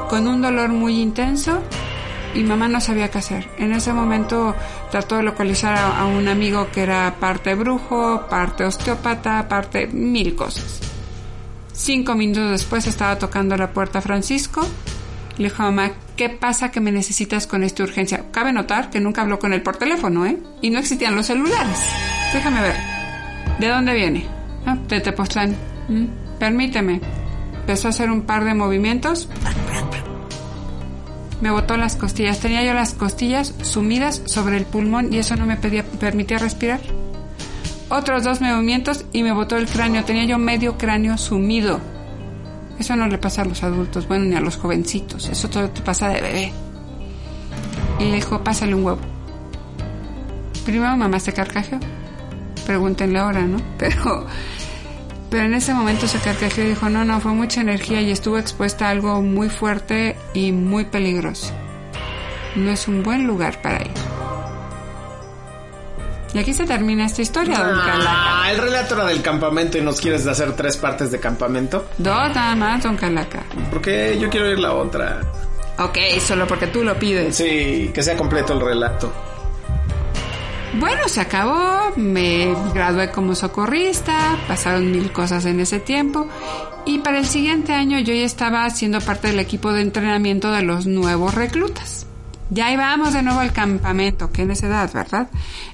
con 0.09 0.27
un 0.27 0.41
dolor 0.41 0.69
muy 0.69 1.01
intenso 1.01 1.61
y 2.37 2.43
mamá 2.43 2.67
no 2.67 2.79
sabía 2.79 3.09
qué 3.09 3.17
hacer. 3.17 3.49
En 3.57 3.73
ese 3.73 3.91
momento 3.93 4.55
trató 4.91 5.17
de 5.17 5.23
localizar 5.23 5.75
a, 5.75 6.05
un 6.05 6.27
amigo 6.27 6.67
que 6.71 6.83
era 6.83 7.15
parte 7.19 7.55
brujo, 7.55 8.27
parte 8.29 8.63
osteópata, 8.63 9.47
parte 9.47 9.87
mil 9.87 10.35
cosas. 10.35 10.79
Cinco 11.73 12.13
minutos 12.13 12.51
después 12.51 12.85
estaba 12.85 13.17
tocando 13.17 13.57
la 13.57 13.71
puerta 13.71 14.01
Francisco. 14.01 14.67
Le 15.37 15.45
dijo 15.45 15.63
a 15.63 15.71
mamá, 15.71 15.91
¿qué 16.15 16.29
pasa 16.29 16.69
que 16.69 16.79
me 16.79 16.91
necesitas 16.91 17.47
con 17.47 17.63
esta 17.63 17.83
urgencia? 17.83 18.25
Cabe 18.31 18.53
notar 18.53 18.91
que 18.91 18.99
nunca 18.99 19.23
habló 19.23 19.39
con 19.39 19.53
él 19.53 19.63
por 19.63 19.77
teléfono, 19.77 20.25
¿eh? 20.25 20.37
Y 20.61 20.69
no 20.69 20.79
existían 20.79 21.15
los 21.15 21.25
celulares. 21.25 21.79
Déjame 22.33 22.61
ver. 22.61 22.75
¿De 23.59 23.67
dónde 23.67 23.93
viene? 23.93 24.27
Ah, 24.65 24.77
de 24.87 25.01
Tepoztlán. 25.01 25.55
Mm, 25.87 26.05
permíteme. 26.39 27.01
Empezó 27.61 27.87
a 27.87 27.89
hacer 27.89 28.11
un 28.11 28.21
par 28.21 28.45
de 28.45 28.53
movimientos 28.53 29.27
me 31.41 31.51
botó 31.51 31.77
las 31.77 31.95
costillas. 31.95 32.39
Tenía 32.39 32.63
yo 32.63 32.73
las 32.73 32.93
costillas 32.93 33.53
sumidas 33.61 34.21
sobre 34.25 34.57
el 34.57 34.65
pulmón 34.65 35.13
y 35.13 35.17
eso 35.17 35.35
no 35.35 35.45
me 35.45 35.57
pedía, 35.57 35.83
permitía 35.83 36.37
respirar. 36.37 36.81
Otros 37.89 38.23
dos 38.23 38.41
movimientos 38.41 39.05
y 39.13 39.23
me 39.23 39.31
botó 39.31 39.55
el 39.55 39.67
cráneo. 39.67 40.03
Tenía 40.03 40.25
yo 40.25 40.37
medio 40.37 40.77
cráneo 40.77 41.17
sumido. 41.17 41.79
Eso 42.79 42.95
no 42.95 43.07
le 43.07 43.17
pasa 43.17 43.41
a 43.41 43.45
los 43.45 43.63
adultos, 43.63 44.07
bueno, 44.07 44.25
ni 44.25 44.35
a 44.35 44.41
los 44.41 44.57
jovencitos. 44.57 45.29
Eso 45.29 45.49
todo 45.49 45.69
te 45.69 45.81
pasa 45.81 46.09
de 46.09 46.21
bebé. 46.21 46.53
Y 47.99 48.05
le 48.05 48.15
dijo, 48.15 48.43
pásale 48.43 48.75
un 48.75 48.83
huevo. 48.83 48.99
Primero 50.65 50.95
mamá 50.97 51.19
se 51.19 51.33
carcajeó. 51.33 51.79
Pregúntenle 52.65 53.19
ahora, 53.19 53.41
¿no? 53.41 53.57
Pero 53.77 54.27
pero 55.29 55.43
en 55.43 55.53
ese 55.53 55.73
momento 55.73 56.07
se 56.07 56.19
carcajeó 56.19 56.63
y 56.63 56.69
dijo, 56.69 56.89
no, 56.89 57.03
no, 57.03 57.19
fue 57.19 57.31
mucha 57.33 57.61
energía 57.61 58.01
y 58.01 58.11
estuvo 58.11 58.37
expuesta 58.37 58.87
a 58.87 58.91
algo 58.91 59.21
muy 59.21 59.49
fuerte 59.49 60.15
y 60.33 60.51
muy 60.51 60.85
peligroso. 60.85 61.53
No 62.55 62.71
es 62.71 62.87
un 62.87 63.03
buen 63.03 63.27
lugar 63.27 63.61
para 63.61 63.81
ir. 63.81 63.91
Y 66.33 66.39
aquí 66.39 66.53
se 66.53 66.65
termina 66.65 67.05
esta 67.05 67.21
historia, 67.21 67.57
don 67.57 67.79
Calaca. 67.79 68.43
Ah, 68.43 68.51
el 68.51 68.57
relato 68.57 68.95
era 68.95 69.05
del 69.05 69.21
campamento 69.21 69.77
y 69.77 69.81
nos 69.81 69.99
quieres 69.99 70.27
hacer 70.27 70.55
tres 70.55 70.77
partes 70.77 71.11
de 71.11 71.19
campamento. 71.19 71.87
Dos 71.97 72.35
nada 72.35 72.55
más, 72.55 72.83
don 72.83 72.97
Calaca. 72.97 73.43
Porque 73.71 74.17
yo 74.19 74.29
quiero 74.29 74.51
ir 74.51 74.59
la 74.59 74.73
otra. 74.73 75.21
Ok, 75.79 75.97
solo 76.19 76.47
porque 76.47 76.67
tú 76.67 76.83
lo 76.83 76.97
pides. 76.97 77.35
Sí, 77.35 77.91
que 77.93 78.03
sea 78.03 78.17
completo 78.17 78.53
el 78.53 78.61
relato. 78.61 79.11
Bueno, 80.79 81.07
se 81.07 81.21
acabó, 81.21 81.91
me 81.95 82.53
gradué 82.73 83.09
como 83.11 83.33
socorrista, 83.33 84.37
pasaron 84.47 84.91
mil 84.91 85.11
cosas 85.11 85.45
en 85.45 85.59
ese 85.59 85.79
tiempo 85.79 86.27
y 86.85 86.99
para 86.99 87.19
el 87.19 87.25
siguiente 87.25 87.73
año 87.73 87.99
yo 87.99 88.13
ya 88.13 88.23
estaba 88.23 88.69
siendo 88.69 89.01
parte 89.01 89.27
del 89.27 89.39
equipo 89.39 89.73
de 89.73 89.81
entrenamiento 89.81 90.51
de 90.51 90.61
los 90.61 90.85
nuevos 90.85 91.33
reclutas. 91.33 92.05
Ya 92.49 92.71
íbamos 92.71 93.13
de 93.13 93.23
nuevo 93.23 93.39
al 93.39 93.51
campamento, 93.53 94.31
que 94.31 94.43
en 94.43 94.51
esa 94.51 94.67
edad, 94.67 94.89
¿verdad? 94.93 95.29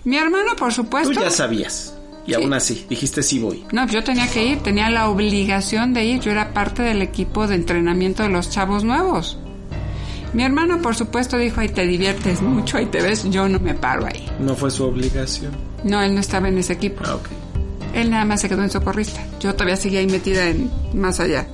Mi 0.05 0.17
hermano, 0.17 0.55
por 0.55 0.73
supuesto. 0.73 1.13
Tú 1.13 1.19
ya 1.19 1.29
sabías. 1.29 1.93
Y 2.25 2.33
aún 2.33 2.53
así, 2.53 2.85
dijiste 2.89 3.21
sí 3.21 3.39
voy. 3.39 3.65
No, 3.73 3.85
yo 3.87 4.03
tenía 4.03 4.27
que 4.27 4.45
ir, 4.45 4.59
tenía 4.59 4.89
la 4.89 5.09
obligación 5.09 5.93
de 5.93 6.05
ir. 6.05 6.21
Yo 6.21 6.31
era 6.31 6.53
parte 6.53 6.81
del 6.81 7.01
equipo 7.01 7.47
de 7.47 7.55
entrenamiento 7.55 8.23
de 8.23 8.29
los 8.29 8.49
chavos 8.49 8.83
nuevos. 8.83 9.37
Mi 10.33 10.43
hermano, 10.43 10.81
por 10.81 10.95
supuesto, 10.95 11.37
dijo, 11.37 11.61
ahí 11.61 11.69
te 11.69 11.85
diviertes 11.85 12.41
mucho, 12.41 12.77
ahí 12.77 12.87
te 12.87 13.01
ves, 13.01 13.29
yo 13.29 13.47
no 13.47 13.59
me 13.59 13.75
paro 13.75 14.07
ahí. 14.07 14.27
¿No 14.39 14.55
fue 14.55 14.71
su 14.71 14.83
obligación? 14.83 15.51
No, 15.83 16.01
él 16.01 16.15
no 16.15 16.21
estaba 16.21 16.47
en 16.47 16.57
ese 16.57 16.73
equipo. 16.73 17.03
Ah, 17.05 17.15
ok. 17.15 17.27
Él 17.93 18.09
nada 18.09 18.25
más 18.25 18.41
se 18.41 18.49
quedó 18.49 18.63
en 18.63 18.71
socorrista. 18.71 19.23
Yo 19.39 19.53
todavía 19.53 19.75
seguía 19.75 19.99
ahí 19.99 20.07
metida 20.07 20.47
en 20.47 20.71
más 20.93 21.19
allá. 21.19 21.47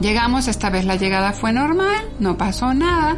Llegamos, 0.00 0.48
esta 0.48 0.70
vez 0.70 0.84
la 0.84 0.96
llegada 0.96 1.32
fue 1.32 1.52
normal, 1.52 2.08
no 2.18 2.36
pasó 2.36 2.74
nada. 2.74 3.16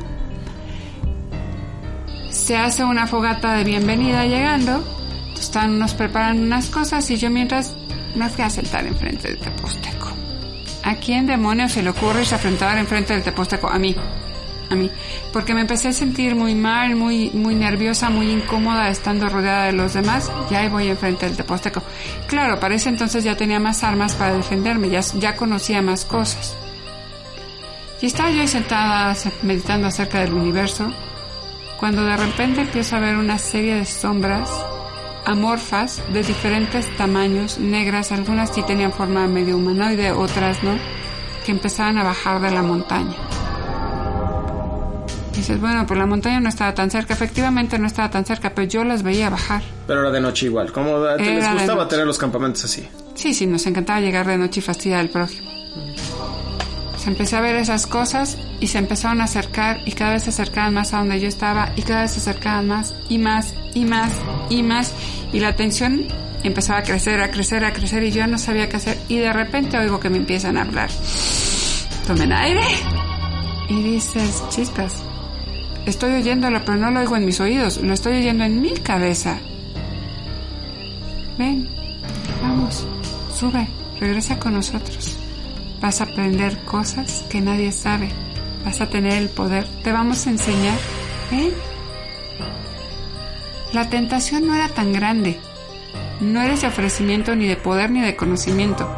Se 2.31 2.57
hace 2.57 2.85
una 2.85 3.07
fogata 3.07 3.55
de 3.55 3.65
bienvenida 3.65 4.27
llegando. 4.27 4.85
Están, 5.39 5.79
nos 5.79 5.95
preparan 5.95 6.41
unas 6.41 6.69
cosas 6.69 7.09
y 7.11 7.17
yo 7.17 7.31
mientras 7.31 7.75
me 8.17 8.29
fui 8.29 8.45
a 8.45 8.51
sentar 8.51 8.87
enfrente 8.87 9.29
del 9.29 9.39
Teposteco. 9.39 10.02
¿A 10.83 10.97
quién 10.97 11.27
demonios 11.27 11.73
se 11.73 11.83
le 11.83 11.91
ocurre 11.91 12.25
se 12.25 12.35
enfrentar 12.35 12.77
enfrente 12.77 13.13
del 13.13 13.23
Teposteco? 13.23 13.69
A 13.69 13.79
mí. 13.79 13.95
A 14.71 14.75
mí. 14.75 14.91
Porque 15.33 15.55
me 15.55 15.61
empecé 15.61 15.89
a 15.89 15.93
sentir 15.93 16.35
muy 16.35 16.55
mal, 16.55 16.97
muy, 16.97 17.31
muy 17.31 17.55
nerviosa, 17.55 18.11
muy 18.11 18.31
incómoda 18.31 18.89
estando 18.89 19.29
rodeada 19.29 19.67
de 19.67 19.73
los 19.73 19.95
demás. 19.95 20.31
Y 20.51 20.55
ahí 20.55 20.69
voy 20.69 20.89
enfrente 20.89 21.27
del 21.27 21.37
Teposteco. 21.37 21.83
Claro, 22.27 22.59
para 22.59 22.75
ese 22.75 22.89
entonces 22.89 23.23
ya 23.23 23.37
tenía 23.37 23.61
más 23.61 23.85
armas 23.85 24.15
para 24.15 24.35
defenderme, 24.35 24.91
ya, 24.91 25.01
ya 25.15 25.37
conocía 25.37 25.83
más 25.83 26.05
cosas. 26.05 26.57
Y 28.01 28.07
estaba 28.07 28.31
yo 28.31 28.41
ahí 28.41 28.49
sentada 28.49 29.15
meditando 29.43 29.87
acerca 29.87 30.19
del 30.21 30.33
universo, 30.33 30.93
cuando 31.79 32.05
de 32.05 32.17
repente 32.17 32.63
empiezo 32.63 32.97
a 32.97 33.01
ver 33.01 33.17
una 33.17 33.39
serie 33.39 33.77
de 33.77 33.85
sombras 33.85 34.51
amorfas 35.25 36.01
de 36.13 36.23
diferentes 36.23 36.95
tamaños, 36.97 37.59
negras, 37.59 38.13
algunas 38.13 38.51
sí 38.55 38.63
tenían 38.63 38.93
forma 38.93 39.27
medio 39.27 39.57
humanoide, 39.57 40.13
otras 40.13 40.63
no, 40.63 40.73
que 41.45 41.53
empezaban 41.53 41.99
a 41.99 42.05
bajar 42.05 42.41
de 42.41 42.51
la 42.51 42.63
montaña. 42.63 43.17
dices, 45.35 45.61
bueno, 45.61 45.87
pues 45.87 45.99
la 45.99 46.07
montaña 46.07 46.41
no 46.41 46.49
estaba 46.49 46.75
tan 46.75 46.91
cerca, 46.91 47.15
efectivamente 47.15 47.79
no 47.79 47.87
estaba 47.87 48.11
tan 48.11 48.25
cerca, 48.25 48.55
pero 48.55 48.69
yo 48.69 48.85
las 48.85 49.03
veía 49.03 49.31
bajar. 49.31 49.63
Pero 49.87 50.01
era 50.01 50.11
de 50.11 50.21
noche 50.21 50.47
igual, 50.47 50.73
¿cómo 50.73 51.03
te 51.17 51.25
les 51.25 51.53
gustaba 51.53 51.89
tener 51.89 52.07
los 52.07 52.19
campamentos 52.19 52.65
así? 52.65 52.89
Sí, 53.15 53.35
sí, 53.35 53.47
nos 53.47 53.67
encantaba 53.67 54.01
llegar 54.01 54.27
de 54.27 54.39
noche 54.39 54.61
y 54.61 54.63
fastidiar 54.63 55.01
al 55.01 55.11
prójimo. 55.11 55.51
Se 57.03 57.11
empecé 57.11 57.35
a 57.35 57.41
ver 57.41 57.57
esas 57.57 57.89
cosas 57.89 58.39
y 58.61 58.69
se 58.69 58.79
empezaron 58.79 59.21
a 59.21 59.25
acercar 59.25 59.81
y 59.85 59.91
cada 59.91 60.13
vez 60.13 60.23
se 60.23 60.31
acercaban 60.31 60.73
más 60.73 60.95
a 60.95 60.99
donde 60.99 61.19
yo 61.19 61.27
estaba 61.27 61.73
y 61.75 61.83
cada 61.83 62.03
vez 62.03 62.13
se 62.13 62.21
acercaban 62.21 62.69
más 62.69 62.95
y 63.09 63.19
más 63.19 63.55
y 63.75 63.85
más 63.85 64.13
y 64.49 64.63
más 64.63 64.95
y 65.33 65.41
la 65.41 65.57
tensión 65.57 66.07
empezaba 66.43 66.81
a 66.81 66.83
crecer, 66.83 67.21
a 67.21 67.31
crecer, 67.31 67.65
a 67.65 67.73
crecer 67.73 68.03
y 68.05 68.11
yo 68.11 68.27
no 68.27 68.39
sabía 68.39 68.69
qué 68.69 68.77
hacer 68.77 68.99
y 69.09 69.19
de 69.19 69.33
repente 69.33 69.79
oigo 69.79 70.01
que 70.01 70.11
me 70.11 70.19
empiezan 70.19 70.57
a 70.57 70.63
hablar. 70.63 70.91
Tomen 72.07 72.33
aire 72.33 72.63
y 73.69 73.83
dices, 73.83 74.43
chispas, 74.49 74.95
estoy 75.87 76.13
oyéndolo 76.15 76.65
pero 76.65 76.79
no 76.79 76.91
lo 76.91 77.01
oigo 77.01 77.17
en 77.17 77.25
mis 77.25 77.41
oídos, 77.41 77.79
lo 77.79 77.95
estoy 77.95 78.19
oyendo 78.19 78.45
en 78.45 78.61
mi 78.61 78.73
cabeza. 78.73 79.39
Ven, 81.39 81.69
vamos, 82.43 82.87
sube, 83.35 83.69
regresa 83.99 84.39
con 84.39 84.55
nosotros. 84.55 85.17
Vas 85.81 86.01
a 86.01 86.05
aprender 86.05 86.59
cosas 86.65 87.25
que 87.29 87.41
nadie 87.41 87.73
sabe. 87.73 88.09
Vas 88.65 88.81
a 88.81 88.89
tener 88.89 89.15
el 89.15 89.29
poder. 89.29 89.67
Te 89.83 89.91
vamos 89.91 90.27
a 90.27 90.31
enseñar. 90.31 90.79
¿Eh? 91.33 91.53
La 93.73 93.89
tentación 93.89 94.47
no 94.47 94.55
era 94.55 94.69
tan 94.69 94.93
grande. 94.93 95.41
No 96.21 96.41
era 96.41 96.55
ese 96.55 96.67
ofrecimiento 96.67 97.35
ni 97.35 97.47
de 97.47 97.57
poder 97.57 97.91
ni 97.91 98.01
de 98.01 98.17
conocimiento. 98.17 98.89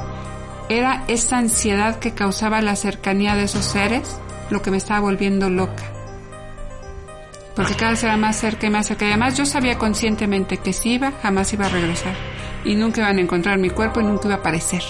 Era 0.68 1.04
esa 1.08 1.38
ansiedad 1.38 1.98
que 1.98 2.12
causaba 2.12 2.60
la 2.60 2.76
cercanía 2.76 3.34
de 3.34 3.44
esos 3.44 3.64
seres 3.64 4.18
lo 4.50 4.62
que 4.62 4.70
me 4.70 4.76
estaba 4.76 5.00
volviendo 5.00 5.50
loca. 5.50 5.84
Porque 7.54 7.74
cada 7.74 7.92
vez 7.92 8.02
era 8.02 8.16
más 8.16 8.36
cerca 8.36 8.66
y 8.66 8.70
más 8.70 8.86
cerca. 8.86 9.06
Además 9.06 9.36
yo 9.36 9.46
sabía 9.46 9.78
conscientemente 9.78 10.56
que 10.58 10.72
si 10.72 10.94
iba, 10.94 11.12
jamás 11.22 11.52
iba 11.52 11.66
a 11.66 11.70
regresar. 11.70 12.14
Y 12.64 12.74
nunca 12.74 13.02
iban 13.02 13.18
a 13.18 13.20
encontrar 13.20 13.58
mi 13.58 13.70
cuerpo 13.70 14.00
y 14.00 14.04
nunca 14.04 14.26
iba 14.26 14.36
a 14.36 14.38
aparecer 14.38 14.82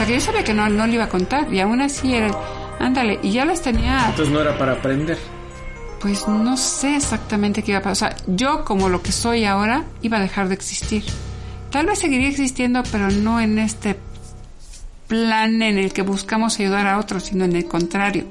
sea 0.00 0.06
que 0.06 0.14
yo 0.14 0.20
sabía 0.20 0.44
que 0.44 0.54
no, 0.54 0.66
no 0.70 0.86
le 0.86 0.94
iba 0.94 1.04
a 1.04 1.08
contar 1.08 1.52
y 1.52 1.60
aún 1.60 1.82
así 1.82 2.14
era 2.14 2.30
ándale, 2.78 3.18
y 3.22 3.32
ya 3.32 3.44
las 3.44 3.60
tenía... 3.60 4.06
Entonces 4.08 4.32
no 4.32 4.40
era 4.40 4.56
para 4.56 4.72
aprender. 4.72 5.18
Pues 6.00 6.26
no 6.26 6.56
sé 6.56 6.96
exactamente 6.96 7.62
qué 7.62 7.72
iba 7.72 7.80
a 7.80 7.82
pasar. 7.82 8.14
O 8.14 8.16
sea, 8.16 8.34
yo 8.34 8.64
como 8.64 8.88
lo 8.88 9.02
que 9.02 9.12
soy 9.12 9.44
ahora 9.44 9.84
iba 10.00 10.16
a 10.16 10.20
dejar 10.20 10.48
de 10.48 10.54
existir. 10.54 11.04
Tal 11.70 11.86
vez 11.86 11.98
seguiría 11.98 12.28
existiendo, 12.28 12.82
pero 12.90 13.10
no 13.10 13.38
en 13.38 13.58
este 13.58 13.96
plan 15.06 15.60
en 15.62 15.76
el 15.76 15.92
que 15.92 16.02
buscamos 16.02 16.58
ayudar 16.58 16.86
a 16.86 16.98
otros, 16.98 17.24
sino 17.24 17.44
en 17.44 17.54
el 17.54 17.66
contrario. 17.66 18.24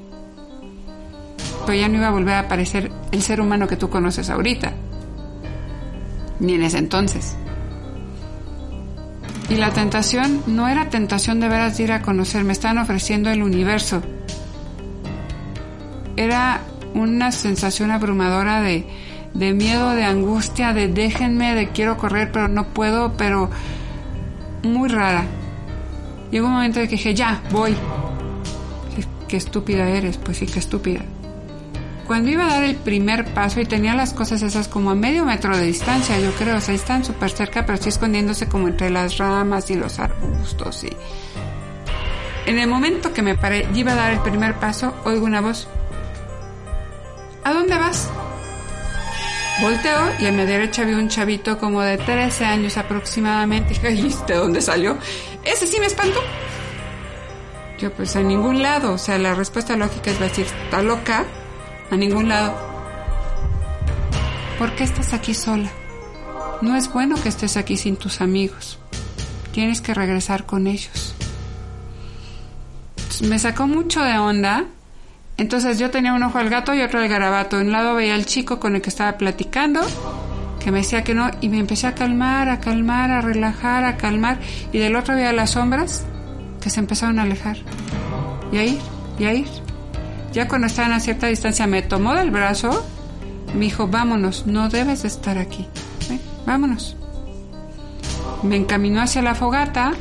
Pero 1.64 1.78
ya 1.78 1.88
no 1.88 1.98
iba 1.98 2.08
a 2.08 2.12
volver 2.12 2.34
a 2.34 2.40
aparecer 2.40 2.90
el 3.12 3.22
ser 3.22 3.40
humano 3.40 3.68
que 3.68 3.76
tú 3.76 3.88
conoces 3.88 4.30
ahorita. 4.30 4.72
Ni 6.40 6.54
en 6.54 6.62
ese 6.62 6.78
entonces. 6.78 7.36
Y 9.48 9.56
la 9.56 9.70
tentación 9.72 10.42
no 10.46 10.68
era 10.68 10.90
tentación 10.90 11.38
de 11.40 11.48
veras 11.48 11.76
de 11.76 11.84
ir 11.84 11.92
a 11.92 12.02
conocer, 12.02 12.44
me 12.44 12.52
estaban 12.52 12.78
ofreciendo 12.78 13.30
el 13.30 13.42
universo. 13.42 14.00
Era 16.16 16.62
una 16.94 17.32
sensación 17.32 17.90
abrumadora 17.90 18.60
de, 18.60 18.84
de 19.34 19.52
miedo, 19.52 19.90
de 19.90 20.04
angustia, 20.04 20.72
de 20.72 20.88
déjenme, 20.88 21.54
de 21.54 21.68
quiero 21.68 21.96
correr, 21.96 22.30
pero 22.32 22.48
no 22.48 22.68
puedo, 22.68 23.16
pero 23.16 23.50
muy 24.62 24.88
rara. 24.88 25.24
Llegó 26.30 26.46
un 26.46 26.54
momento 26.54 26.80
de 26.80 26.86
que 26.86 26.96
dije, 26.96 27.14
ya, 27.14 27.42
voy. 27.50 27.76
Qué, 29.28 29.36
estúpida 29.36 29.88
eres, 29.88 30.16
pues 30.16 30.38
sí, 30.38 30.46
qué 30.46 30.58
estúpida. 30.58 31.00
Cuando 32.06 32.30
iba 32.30 32.44
a 32.46 32.48
dar 32.48 32.64
el 32.64 32.74
primer 32.74 33.32
paso 33.32 33.60
y 33.60 33.64
tenía 33.64 33.94
las 33.94 34.12
cosas 34.12 34.42
esas 34.42 34.66
como 34.66 34.90
a 34.90 34.96
medio 34.96 35.24
metro 35.24 35.56
de 35.56 35.66
distancia, 35.66 36.18
yo 36.18 36.32
creo, 36.32 36.56
o 36.56 36.60
sea, 36.60 36.74
están 36.74 37.04
súper 37.04 37.30
cerca, 37.30 37.64
pero 37.64 37.80
sí 37.80 37.88
escondiéndose 37.88 38.48
como 38.48 38.66
entre 38.66 38.90
las 38.90 39.18
ramas 39.18 39.70
y 39.70 39.76
los 39.76 39.98
arbustos 39.98 40.84
y... 40.84 40.90
En 42.46 42.58
el 42.58 42.68
momento 42.68 43.12
que 43.12 43.22
me 43.22 43.36
paré 43.36 43.68
iba 43.74 43.92
a 43.92 43.94
dar 43.94 44.12
el 44.12 44.20
primer 44.20 44.54
paso, 44.54 44.94
oigo 45.04 45.24
una 45.24 45.40
voz. 45.40 45.68
¿A 47.44 47.52
dónde 47.52 47.74
vas? 47.78 48.10
Volteo 49.60 50.12
y 50.18 50.26
a 50.26 50.32
mi 50.32 50.44
derecha 50.44 50.84
vi 50.84 50.94
un 50.94 51.08
chavito 51.08 51.58
como 51.58 51.82
de 51.82 51.98
13 51.98 52.44
años 52.44 52.76
aproximadamente. 52.76 53.74
¿Y 53.90 54.14
de 54.26 54.34
dónde 54.34 54.60
salió? 54.60 54.98
Ese 55.44 55.66
sí 55.66 55.78
me 55.80 55.86
espantó. 55.86 56.20
Yo 57.78 57.92
pues 57.92 58.14
a 58.16 58.20
ningún 58.20 58.62
lado. 58.62 58.92
O 58.92 58.98
sea, 58.98 59.18
la 59.18 59.34
respuesta 59.34 59.76
lógica 59.76 60.10
es 60.10 60.18
decir, 60.18 60.46
¿está 60.64 60.82
loca? 60.82 61.24
A 61.90 61.96
ningún 61.96 62.28
lado. 62.28 62.54
¿Por 64.58 64.72
qué 64.74 64.84
estás 64.84 65.14
aquí 65.14 65.32
sola? 65.34 65.70
No 66.60 66.76
es 66.76 66.92
bueno 66.92 67.16
que 67.22 67.30
estés 67.30 67.56
aquí 67.56 67.78
sin 67.78 67.96
tus 67.96 68.20
amigos. 68.20 68.78
Tienes 69.52 69.80
que 69.80 69.94
regresar 69.94 70.44
con 70.44 70.66
ellos. 70.66 71.14
me 73.22 73.38
sacó 73.38 73.66
mucho 73.66 74.02
de 74.02 74.18
onda 74.18 74.66
entonces 75.40 75.78
yo 75.78 75.90
tenía 75.90 76.12
un 76.12 76.22
ojo 76.22 76.36
al 76.36 76.50
gato 76.50 76.74
y 76.74 76.82
otro 76.82 77.00
al 77.00 77.08
garabato. 77.08 77.58
En 77.58 77.68
un 77.68 77.72
lado 77.72 77.94
veía 77.94 78.14
al 78.14 78.26
chico 78.26 78.60
con 78.60 78.76
el 78.76 78.82
que 78.82 78.90
estaba 78.90 79.16
platicando, 79.16 79.80
que 80.62 80.70
me 80.70 80.80
decía 80.80 81.02
que 81.02 81.14
no, 81.14 81.30
y 81.40 81.48
me 81.48 81.58
empecé 81.58 81.86
a 81.86 81.94
calmar, 81.94 82.50
a 82.50 82.60
calmar, 82.60 83.10
a 83.10 83.22
relajar, 83.22 83.86
a 83.86 83.96
calmar. 83.96 84.38
Y 84.70 84.76
del 84.76 84.94
otro 84.96 85.14
veía 85.14 85.32
las 85.32 85.52
sombras 85.52 86.04
que 86.60 86.68
se 86.68 86.80
empezaron 86.80 87.18
a 87.18 87.22
alejar. 87.22 87.56
Y 88.52 88.58
a 88.58 88.64
ir, 88.64 88.78
y 89.18 89.24
a 89.24 89.32
ir. 89.32 89.48
Ya 90.30 90.46
cuando 90.46 90.66
estaban 90.66 90.92
a 90.92 91.00
cierta 91.00 91.28
distancia 91.28 91.66
me 91.66 91.80
tomó 91.80 92.14
del 92.14 92.30
brazo, 92.30 92.86
me 93.54 93.64
dijo, 93.64 93.88
vámonos, 93.88 94.46
no 94.46 94.68
debes 94.68 95.00
de 95.00 95.08
estar 95.08 95.38
aquí. 95.38 95.66
Vámonos. 96.44 96.98
Me 98.42 98.56
encaminó 98.56 99.00
hacia 99.00 99.22
la 99.22 99.34
fogata 99.34 99.92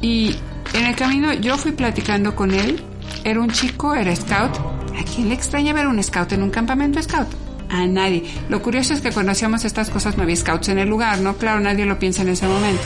y 0.00 0.36
en 0.74 0.86
el 0.86 0.94
camino 0.94 1.32
yo 1.34 1.58
fui 1.58 1.72
platicando 1.72 2.36
con 2.36 2.54
él 2.54 2.84
era 3.24 3.40
un 3.40 3.50
chico, 3.50 3.94
era 3.94 4.14
scout. 4.14 4.56
¿A 4.98 5.04
quién 5.04 5.28
le 5.28 5.34
extraña 5.34 5.72
ver 5.72 5.86
un 5.86 6.02
scout 6.02 6.32
en 6.32 6.42
un 6.42 6.50
campamento 6.50 7.02
scout? 7.02 7.28
A 7.70 7.86
nadie. 7.86 8.24
Lo 8.48 8.62
curioso 8.62 8.94
es 8.94 9.00
que 9.00 9.12
cuando 9.12 9.32
hacíamos 9.32 9.64
estas 9.64 9.90
cosas 9.90 10.16
no 10.16 10.22
había 10.22 10.36
scouts 10.36 10.68
en 10.68 10.78
el 10.78 10.88
lugar, 10.88 11.20
¿no? 11.20 11.36
Claro, 11.36 11.60
nadie 11.60 11.84
lo 11.84 11.98
piensa 11.98 12.22
en 12.22 12.30
ese 12.30 12.46
momento. 12.46 12.82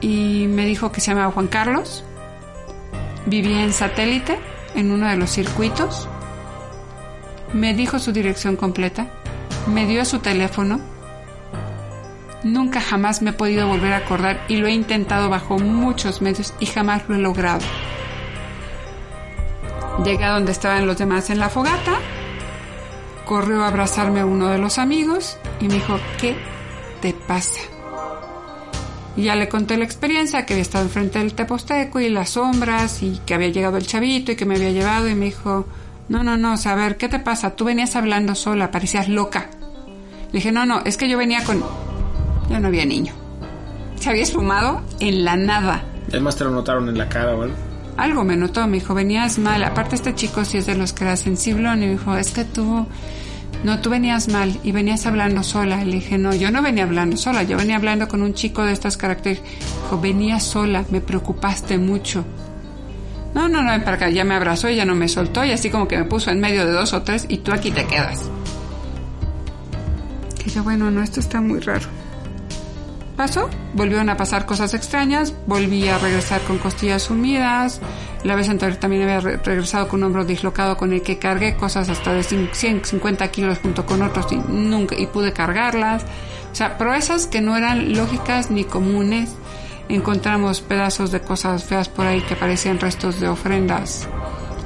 Y 0.00 0.46
me 0.48 0.66
dijo 0.66 0.90
que 0.90 1.00
se 1.00 1.10
llamaba 1.10 1.32
Juan 1.32 1.48
Carlos. 1.48 2.04
Vivía 3.26 3.62
en 3.62 3.72
satélite, 3.72 4.38
en 4.74 4.90
uno 4.90 5.08
de 5.08 5.16
los 5.16 5.30
circuitos. 5.30 6.08
Me 7.52 7.74
dijo 7.74 7.98
su 7.98 8.12
dirección 8.12 8.56
completa. 8.56 9.06
Me 9.66 9.86
dio 9.86 10.04
su 10.04 10.18
teléfono. 10.18 10.80
Nunca 12.42 12.80
jamás 12.80 13.22
me 13.22 13.30
he 13.30 13.32
podido 13.32 13.66
volver 13.66 13.94
a 13.94 13.98
acordar 13.98 14.44
y 14.48 14.56
lo 14.56 14.66
he 14.66 14.72
intentado 14.72 15.30
bajo 15.30 15.58
muchos 15.58 16.20
medios 16.20 16.52
y 16.60 16.66
jamás 16.66 17.02
lo 17.08 17.14
he 17.14 17.18
logrado. 17.18 17.64
Llegué 20.02 20.24
a 20.24 20.32
donde 20.32 20.52
estaban 20.52 20.86
los 20.86 20.98
demás 20.98 21.30
en 21.30 21.38
la 21.38 21.48
fogata, 21.48 21.94
corrió 23.24 23.62
a 23.62 23.68
abrazarme 23.68 24.24
uno 24.24 24.48
de 24.48 24.58
los 24.58 24.78
amigos 24.78 25.38
y 25.60 25.68
me 25.68 25.74
dijo, 25.74 25.98
¿qué 26.18 26.36
te 27.00 27.12
pasa? 27.12 27.60
Y 29.16 29.24
ya 29.24 29.36
le 29.36 29.48
conté 29.48 29.76
la 29.76 29.84
experiencia, 29.84 30.44
que 30.44 30.54
había 30.54 30.62
estado 30.62 30.84
enfrente 30.84 31.20
del 31.20 31.34
teposteco 31.34 32.00
y 32.00 32.08
las 32.08 32.30
sombras 32.30 33.02
y 33.02 33.20
que 33.24 33.34
había 33.34 33.48
llegado 33.48 33.76
el 33.76 33.86
chavito 33.86 34.32
y 34.32 34.36
que 34.36 34.44
me 34.44 34.56
había 34.56 34.70
llevado 34.70 35.08
y 35.08 35.14
me 35.14 35.26
dijo, 35.26 35.66
no, 36.08 36.24
no, 36.24 36.36
no, 36.36 36.54
o 36.54 36.56
sea, 36.56 36.72
a 36.72 36.76
ver, 36.76 36.96
¿qué 36.96 37.08
te 37.08 37.20
pasa? 37.20 37.54
Tú 37.54 37.64
venías 37.64 37.94
hablando 37.94 38.34
sola, 38.34 38.72
parecías 38.72 39.08
loca. 39.08 39.48
Le 40.26 40.38
dije, 40.38 40.50
no, 40.50 40.66
no, 40.66 40.82
es 40.84 40.96
que 40.96 41.08
yo 41.08 41.16
venía 41.16 41.44
con... 41.44 41.62
Ya 42.50 42.58
no 42.58 42.68
había 42.68 42.84
niño. 42.84 43.14
Se 43.94 44.10
había 44.10 44.24
esfumado 44.24 44.82
en 44.98 45.24
la 45.24 45.36
nada. 45.36 45.84
Además 46.08 46.36
te 46.36 46.44
lo 46.44 46.50
notaron 46.50 46.88
en 46.88 46.98
la 46.98 47.08
cara, 47.08 47.34
¿vale? 47.34 47.52
Algo 47.96 48.24
me 48.24 48.36
notó, 48.36 48.66
me 48.66 48.78
dijo, 48.78 48.94
venías 48.94 49.38
mal. 49.38 49.62
Aparte 49.64 49.94
este 49.94 50.14
chico 50.14 50.44
sí 50.44 50.58
es 50.58 50.66
de 50.66 50.74
los 50.74 50.92
que 50.92 51.04
era 51.04 51.16
sensible 51.16 51.72
y 51.74 51.76
me 51.76 51.90
dijo, 51.90 52.16
es 52.16 52.32
que 52.32 52.44
tú, 52.44 52.86
no, 53.62 53.80
tú 53.80 53.90
venías 53.90 54.28
mal 54.28 54.58
y 54.62 54.72
venías 54.72 55.06
hablando 55.06 55.42
sola. 55.42 55.84
Le 55.84 55.96
dije, 55.96 56.18
no, 56.18 56.34
yo 56.34 56.50
no 56.50 56.62
venía 56.62 56.84
hablando 56.84 57.16
sola, 57.16 57.42
yo 57.44 57.56
venía 57.56 57.76
hablando 57.76 58.08
con 58.08 58.22
un 58.22 58.34
chico 58.34 58.62
de 58.62 58.72
estas 58.72 58.96
características. 58.96 59.52
Dijo, 59.82 60.00
venía 60.00 60.40
sola, 60.40 60.84
me 60.90 61.00
preocupaste 61.00 61.78
mucho. 61.78 62.24
No, 63.34 63.48
no, 63.48 63.62
no, 63.62 63.84
para 63.84 63.96
acá, 63.96 64.10
ya 64.10 64.24
me 64.24 64.34
abrazó 64.34 64.68
y 64.68 64.76
ya 64.76 64.84
no 64.84 64.94
me 64.94 65.08
soltó 65.08 65.44
y 65.44 65.50
así 65.50 65.68
como 65.68 65.88
que 65.88 65.98
me 65.98 66.04
puso 66.04 66.30
en 66.30 66.40
medio 66.40 66.64
de 66.66 66.72
dos 66.72 66.92
o 66.92 67.02
tres 67.02 67.26
y 67.28 67.38
tú 67.38 67.52
aquí 67.52 67.70
te 67.70 67.84
quedas. 67.84 68.30
Que 70.42 70.50
yo, 70.50 70.62
bueno, 70.62 70.90
no, 70.90 71.02
esto 71.02 71.20
está 71.20 71.40
muy 71.40 71.58
raro. 71.60 71.88
Pasó, 73.16 73.48
volvieron 73.74 74.08
a 74.08 74.16
pasar 74.16 74.44
cosas 74.44 74.74
extrañas, 74.74 75.32
volví 75.46 75.88
a 75.88 75.98
regresar 75.98 76.40
con 76.42 76.58
costillas 76.58 77.04
sumidas, 77.04 77.80
la 78.24 78.34
vez 78.34 78.48
anterior 78.48 78.78
también 78.78 79.02
había 79.02 79.20
regresado 79.20 79.86
con 79.86 80.00
un 80.00 80.06
hombro 80.06 80.24
dislocado 80.24 80.76
con 80.76 80.92
el 80.92 81.02
que 81.02 81.18
cargué 81.18 81.56
cosas 81.56 81.90
hasta 81.90 82.12
de 82.12 82.22
150 82.22 83.30
kilos 83.30 83.58
junto 83.58 83.84
con 83.84 84.02
otros 84.02 84.32
y 84.32 84.36
nunca 84.36 84.96
y 84.96 85.06
pude 85.06 85.32
cargarlas. 85.32 86.04
O 86.50 86.54
sea, 86.54 86.78
proezas 86.78 87.26
que 87.26 87.42
no 87.42 87.56
eran 87.56 87.94
lógicas 87.94 88.50
ni 88.50 88.64
comunes. 88.64 89.36
Encontramos 89.90 90.62
pedazos 90.62 91.10
de 91.10 91.20
cosas 91.20 91.64
feas 91.64 91.90
por 91.90 92.06
ahí 92.06 92.22
que 92.22 92.34
parecían 92.34 92.80
restos 92.80 93.20
de 93.20 93.28
ofrendas 93.28 94.08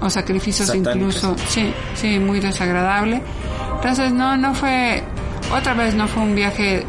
o 0.00 0.08
sacrificios 0.08 0.72
incluso. 0.72 1.34
Sí, 1.48 1.74
sí, 1.96 2.20
muy 2.20 2.38
desagradable. 2.38 3.20
Entonces 3.74 4.12
no, 4.12 4.36
no 4.36 4.54
fue, 4.54 5.02
otra 5.52 5.74
vez 5.74 5.94
no 5.94 6.06
fue 6.06 6.22
un 6.22 6.36
viaje 6.36 6.86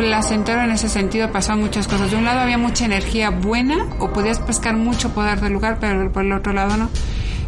placentero 0.00 0.62
en 0.62 0.70
ese 0.70 0.88
sentido, 0.88 1.30
pasaban 1.30 1.60
muchas 1.60 1.86
cosas. 1.86 2.10
De 2.10 2.16
un 2.16 2.24
lado 2.24 2.40
había 2.40 2.56
mucha 2.56 2.86
energía 2.86 3.28
buena 3.28 3.86
o 3.98 4.10
podías 4.14 4.38
pescar 4.38 4.74
mucho 4.74 5.10
poder 5.10 5.40
del 5.42 5.52
lugar, 5.52 5.76
pero 5.78 6.10
por 6.10 6.24
el 6.24 6.32
otro 6.32 6.54
lado 6.54 6.78
no. 6.78 6.88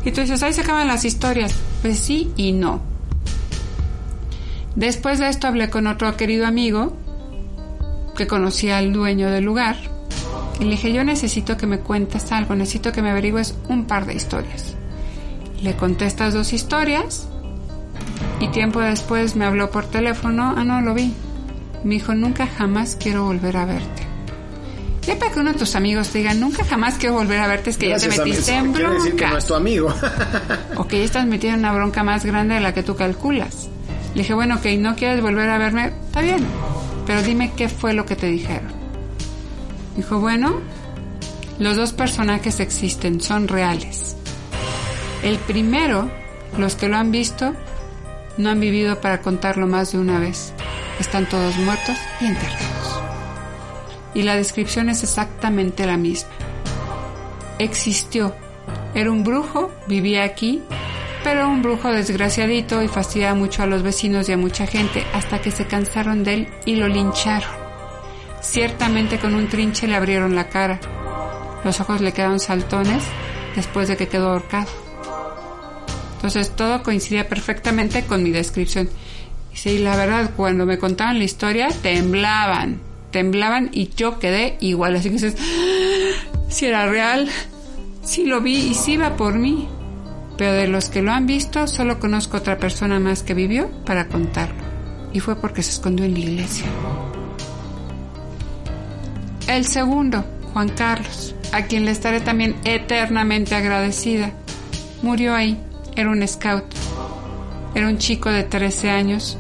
Y 0.05 0.11
tú 0.11 0.21
dices, 0.21 0.43
ahí 0.43 0.53
se 0.53 0.61
acaban 0.61 0.87
las 0.87 1.07
historias. 1.07 1.55
Pues 1.81 1.99
sí 1.99 2.31
y 2.37 2.53
no. 2.53 2.83
Después 4.77 5.19
de 5.19 5.31
esto 5.31 5.47
hablé 5.47 5.71
con 5.71 5.87
otro 5.87 6.15
querido 6.19 6.47
amigo 6.47 6.95
que 8.17 8.27
conocía 8.27 8.77
al 8.77 8.93
dueño 8.93 9.31
del 9.31 9.45
lugar 9.45 9.77
y 10.61 10.65
le 10.65 10.73
dije, 10.73 10.93
yo 10.93 11.05
necesito 11.05 11.57
que 11.57 11.67
me 11.67 11.79
cuentes 11.79 12.33
algo, 12.33 12.55
necesito 12.55 12.93
que 12.93 13.01
me 13.01 13.11
averigües 13.11 13.55
un 13.71 13.87
par 13.87 14.05
de 14.05 14.15
historias. 14.15 14.75
Le 15.63 15.75
conté 15.75 16.05
estas 16.05 16.35
dos 16.35 16.53
historias 16.53 17.29
y 18.41 18.49
tiempo 18.49 18.81
después 18.81 19.37
me 19.37 19.47
habló 19.47 19.71
por 19.71 19.87
teléfono, 19.87 20.55
ah 20.55 20.65
no, 20.65 20.83
lo 20.83 20.93
vi, 20.93 21.15
me 21.85 21.95
dijo, 21.95 22.15
nunca 22.15 22.47
jamás 22.47 22.97
quiero 23.01 23.25
volver 23.25 23.57
a 23.57 23.65
verte. 23.65 24.03
Ya 25.07 25.19
para 25.19 25.33
que 25.33 25.41
uno 25.41 25.53
de 25.53 25.59
tus 25.59 25.75
amigos 25.75 26.11
te 26.11 26.19
diga, 26.19 26.33
nunca 26.33 26.65
jamás 26.65 26.95
quiero 26.95 27.17
volver 27.17 27.41
a 27.41 27.49
verte, 27.49 27.71
es 27.71 27.79
que 27.79 27.89
ya 27.89 27.99
te 27.99 28.09
metiste 28.09 28.55
en 28.55 28.73
bronca. 28.73 28.95
decir 28.95 29.17
que 29.17 29.27
no 29.27 29.39
es 29.39 29.47
tu 29.47 29.55
amigo. 29.55 29.93
o 30.77 30.87
que 30.87 30.99
ya 30.99 31.05
estás 31.05 31.27
metido 31.27 31.55
en 31.55 31.61
una 31.61 31.73
bronca 31.73 32.05
más 32.05 32.25
grande 32.25 32.55
de 32.55 32.61
la 32.61 32.73
que 32.73 32.85
tú 32.85 32.95
calculas. 32.95 33.69
Le 34.15 34.23
dije, 34.23 34.35
bueno, 34.35 34.61
que 34.61 34.77
no 34.77 34.95
quieres 34.95 35.21
volver 35.21 35.49
a 35.49 35.59
verme, 35.59 35.93
está 36.07 36.21
bien, 36.21 36.47
pero 37.07 37.23
dime 37.23 37.53
qué 37.57 37.69
fue 37.69 37.95
lo 37.95 38.07
que 38.07 38.15
te 38.15 38.27
dijeron. 38.27 38.71
Dijo, 39.97 40.21
bueno, 40.21 40.61
los 41.59 41.77
dos 41.77 41.93
personajes 41.93 42.61
existen, 42.61 43.21
son 43.21 43.49
reales. 43.49 44.17
El 45.25 45.39
primero, 45.39 46.11
los 46.59 46.77
que 46.77 46.89
lo 46.89 46.97
han 46.97 47.11
visto, 47.11 47.55
no 48.37 48.51
han 48.51 48.61
vivido 48.61 49.01
para 49.01 49.21
contarlo 49.21 49.67
más 49.67 49.93
de 49.93 49.99
una 49.99 50.19
vez. 50.19 50.53
Están 51.03 51.29
todos 51.29 51.57
muertos 51.57 51.99
y 52.21 52.27
enterrados. 52.27 53.03
Y 54.15 54.23
la 54.23 54.37
descripción 54.37 54.89
es 54.89 55.03
exactamente 55.03 55.85
la 55.85 55.97
misma. 55.97 56.31
Existió. 57.59 58.37
Era 58.95 59.11
un 59.11 59.25
brujo, 59.25 59.73
vivía 59.89 60.23
aquí, 60.23 60.63
pero 61.25 61.49
un 61.49 61.61
brujo 61.61 61.91
desgraciadito 61.91 62.85
y 62.85 62.89
fastidiaba 62.89 63.35
mucho 63.35 63.65
a 63.65 63.67
los 63.67 63.83
vecinos 63.83 64.29
y 64.29 64.33
a 64.33 64.37
mucha 64.37 64.69
gente 64.69 65.05
hasta 65.13 65.41
que 65.41 65.51
se 65.51 65.67
cansaron 65.67 66.23
de 66.23 66.35
él 66.35 66.49
y 66.67 66.77
lo 66.77 66.87
lincharon. 66.87 67.51
Ciertamente 68.41 69.19
con 69.19 69.35
un 69.35 69.49
trinche 69.49 69.89
le 69.89 69.97
abrieron 69.97 70.37
la 70.37 70.49
cara. 70.49 70.79
Los 71.65 71.81
ojos 71.81 72.01
le 72.01 72.13
quedaron 72.13 72.39
saltones 72.39 73.03
después 73.57 73.89
de 73.89 73.97
que 73.97 74.07
quedó 74.07 74.31
ahorcado. 74.31 74.71
Entonces 76.15 76.55
todo 76.55 76.85
coincidía 76.85 77.29
perfectamente 77.29 78.05
con 78.05 78.23
mi 78.23 78.31
descripción. 78.31 78.89
Y 79.65 79.79
la 79.79 79.97
verdad, 79.97 80.31
cuando 80.37 80.67
me 80.67 80.79
contaban 80.79 81.19
la 81.19 81.25
historia, 81.25 81.69
temblaban, 81.83 82.81
temblaban 83.11 83.71
y 83.73 83.91
yo 83.95 84.19
quedé 84.19 84.57
igual. 84.61 84.97
Así 84.97 85.09
que 85.09 85.15
dices, 85.15 85.37
si 86.49 86.67
era 86.67 86.87
real, 86.87 87.29
si 88.03 88.25
lo 88.25 88.41
vi 88.41 88.57
y 88.57 88.75
si 88.75 88.93
iba 88.93 89.17
por 89.17 89.35
mí. 89.35 89.69
Pero 90.37 90.53
de 90.55 90.67
los 90.67 90.89
que 90.89 91.03
lo 91.03 91.13
han 91.13 91.27
visto, 91.27 91.67
solo 91.69 92.01
conozco 92.01 92.39
otra 92.39 92.59
persona 92.59 92.99
más 92.99 93.23
que 93.23 93.35
vivió 93.35 93.71
para 93.85 94.09
contarlo. 94.09 94.63
Y 95.13 95.21
fue 95.21 95.37
porque 95.37 95.63
se 95.63 95.73
escondió 95.73 96.07
en 96.07 96.15
la 96.15 96.21
iglesia. 96.21 96.67
El 99.47 99.67
segundo, 99.67 100.25
Juan 100.53 100.71
Carlos, 100.71 101.35
a 101.53 101.67
quien 101.67 101.85
le 101.85 101.91
estaré 101.91 102.21
también 102.21 102.57
eternamente 102.65 103.55
agradecida, 103.55 104.33
murió 105.03 105.35
ahí. 105.35 105.61
Era 105.95 106.11
un 106.11 106.27
scout. 106.27 106.65
Era 107.75 107.89
un 107.89 107.99
chico 107.99 108.31
de 108.31 108.43
13 108.43 108.91
años 108.91 109.39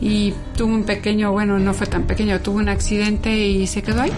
y 0.00 0.34
tuvo 0.56 0.72
un 0.72 0.84
pequeño, 0.84 1.32
bueno, 1.32 1.58
no 1.58 1.74
fue 1.74 1.86
tan 1.86 2.04
pequeño, 2.04 2.40
tuvo 2.40 2.58
un 2.58 2.68
accidente 2.68 3.36
y 3.36 3.66
se 3.66 3.82
quedó 3.82 4.02
ahí. 4.02 4.12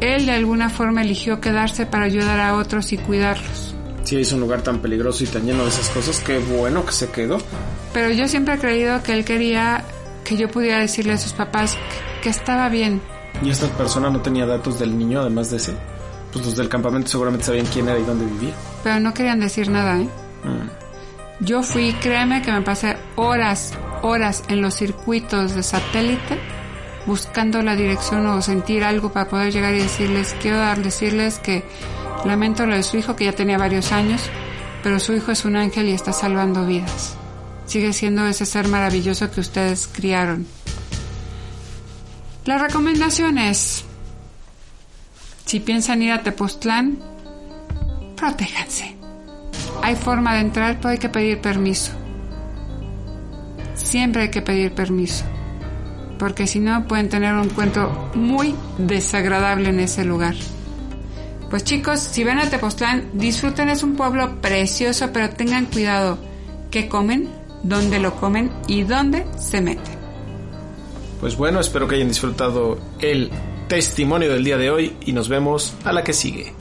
Él 0.00 0.26
de 0.26 0.32
alguna 0.32 0.70
forma 0.70 1.02
eligió 1.02 1.40
quedarse 1.40 1.84
para 1.84 2.04
ayudar 2.04 2.40
a 2.40 2.54
otros 2.54 2.92
y 2.92 2.98
cuidarlos. 2.98 3.74
Sí, 4.04 4.16
es 4.16 4.32
un 4.32 4.40
lugar 4.40 4.62
tan 4.62 4.78
peligroso 4.78 5.24
y 5.24 5.26
tan 5.26 5.44
lleno 5.44 5.64
de 5.64 5.68
esas 5.68 5.90
cosas, 5.90 6.20
qué 6.20 6.38
bueno 6.38 6.86
que 6.86 6.92
se 6.92 7.10
quedó. 7.10 7.38
Pero 7.92 8.10
yo 8.10 8.28
siempre 8.28 8.54
he 8.54 8.58
creído 8.58 9.02
que 9.02 9.12
él 9.12 9.24
quería 9.24 9.84
que 10.24 10.36
yo 10.36 10.48
pudiera 10.48 10.78
decirle 10.78 11.12
a 11.12 11.18
sus 11.18 11.32
papás 11.32 11.76
que, 12.22 12.28
estaba 12.28 12.68
bien. 12.68 13.00
¿Y 13.42 13.50
esta 13.50 13.66
persona 13.68 14.10
no 14.10 14.20
tenía 14.20 14.46
datos 14.46 14.78
del 14.78 14.96
niño 14.96 15.20
además 15.20 15.50
de 15.50 15.56
ese? 15.56 15.74
Pues 16.32 16.44
los 16.44 16.56
del 16.56 16.68
campamento 16.68 17.08
seguramente 17.08 17.46
sabían 17.46 17.66
quién 17.66 17.88
era 17.88 17.98
y 17.98 18.04
dónde 18.04 18.26
vivía. 18.26 18.54
Pero 18.82 19.00
no 19.00 19.14
querían 19.14 19.40
decir 19.40 19.70
nada, 19.70 19.98
¿eh? 19.98 20.08
Mm. 20.44 20.87
Yo 21.40 21.62
fui, 21.62 21.92
créeme 21.94 22.42
que 22.42 22.52
me 22.52 22.62
pasé 22.62 22.96
horas, 23.16 23.74
horas 24.02 24.42
en 24.48 24.60
los 24.60 24.74
circuitos 24.74 25.54
de 25.54 25.62
satélite 25.62 26.38
buscando 27.08 27.62
la 27.62 27.74
dirección 27.74 28.26
o 28.26 28.42
sentir 28.42 28.84
algo 28.84 29.10
para 29.12 29.30
poder 29.30 29.50
llegar 29.50 29.74
y 29.74 29.78
decirles, 29.78 30.36
quiero 30.42 30.58
decirles 30.76 31.38
que 31.38 31.64
lamento 32.26 32.66
lo 32.66 32.76
de 32.76 32.82
su 32.82 32.98
hijo 32.98 33.16
que 33.16 33.24
ya 33.24 33.32
tenía 33.32 33.56
varios 33.56 33.92
años, 33.92 34.20
pero 34.82 35.00
su 35.00 35.14
hijo 35.14 35.32
es 35.32 35.46
un 35.46 35.56
ángel 35.56 35.88
y 35.88 35.92
está 35.92 36.12
salvando 36.12 36.66
vidas. 36.66 37.16
Sigue 37.64 37.94
siendo 37.94 38.26
ese 38.26 38.44
ser 38.44 38.68
maravilloso 38.68 39.30
que 39.30 39.40
ustedes 39.40 39.88
criaron. 39.90 40.46
La 42.44 42.58
recomendación 42.58 43.38
es, 43.38 43.84
si 45.46 45.60
piensan 45.60 46.02
ir 46.02 46.12
a 46.12 46.22
Tepoztlán, 46.22 46.98
protéjanse. 48.16 48.97
Hay 49.88 49.96
forma 49.96 50.34
de 50.34 50.40
entrar, 50.40 50.76
pero 50.76 50.90
hay 50.90 50.98
que 50.98 51.08
pedir 51.08 51.40
permiso. 51.40 51.92
Siempre 53.74 54.24
hay 54.24 54.30
que 54.30 54.42
pedir 54.42 54.74
permiso 54.74 55.24
porque 56.18 56.46
si 56.46 56.60
no 56.60 56.86
pueden 56.86 57.08
tener 57.08 57.32
un 57.32 57.44
encuentro 57.44 58.10
muy 58.14 58.54
desagradable 58.76 59.70
en 59.70 59.80
ese 59.80 60.04
lugar. 60.04 60.34
Pues 61.48 61.64
chicos, 61.64 62.00
si 62.00 62.22
ven 62.22 62.38
a 62.38 62.50
Tepoztlán, 62.50 63.08
disfruten, 63.14 63.70
es 63.70 63.82
un 63.82 63.96
pueblo 63.96 64.42
precioso, 64.42 65.08
pero 65.10 65.30
tengan 65.30 65.64
cuidado 65.64 66.18
qué 66.70 66.86
comen, 66.86 67.30
dónde 67.62 67.98
lo 67.98 68.14
comen 68.16 68.50
y 68.66 68.82
dónde 68.82 69.24
se 69.38 69.62
meten. 69.62 69.96
Pues 71.18 71.34
bueno, 71.34 71.60
espero 71.60 71.88
que 71.88 71.94
hayan 71.94 72.08
disfrutado 72.08 72.78
el 73.00 73.30
testimonio 73.68 74.30
del 74.30 74.44
día 74.44 74.58
de 74.58 74.70
hoy 74.70 74.96
y 75.00 75.12
nos 75.12 75.30
vemos 75.30 75.74
a 75.84 75.94
la 75.94 76.04
que 76.04 76.12
sigue. 76.12 76.52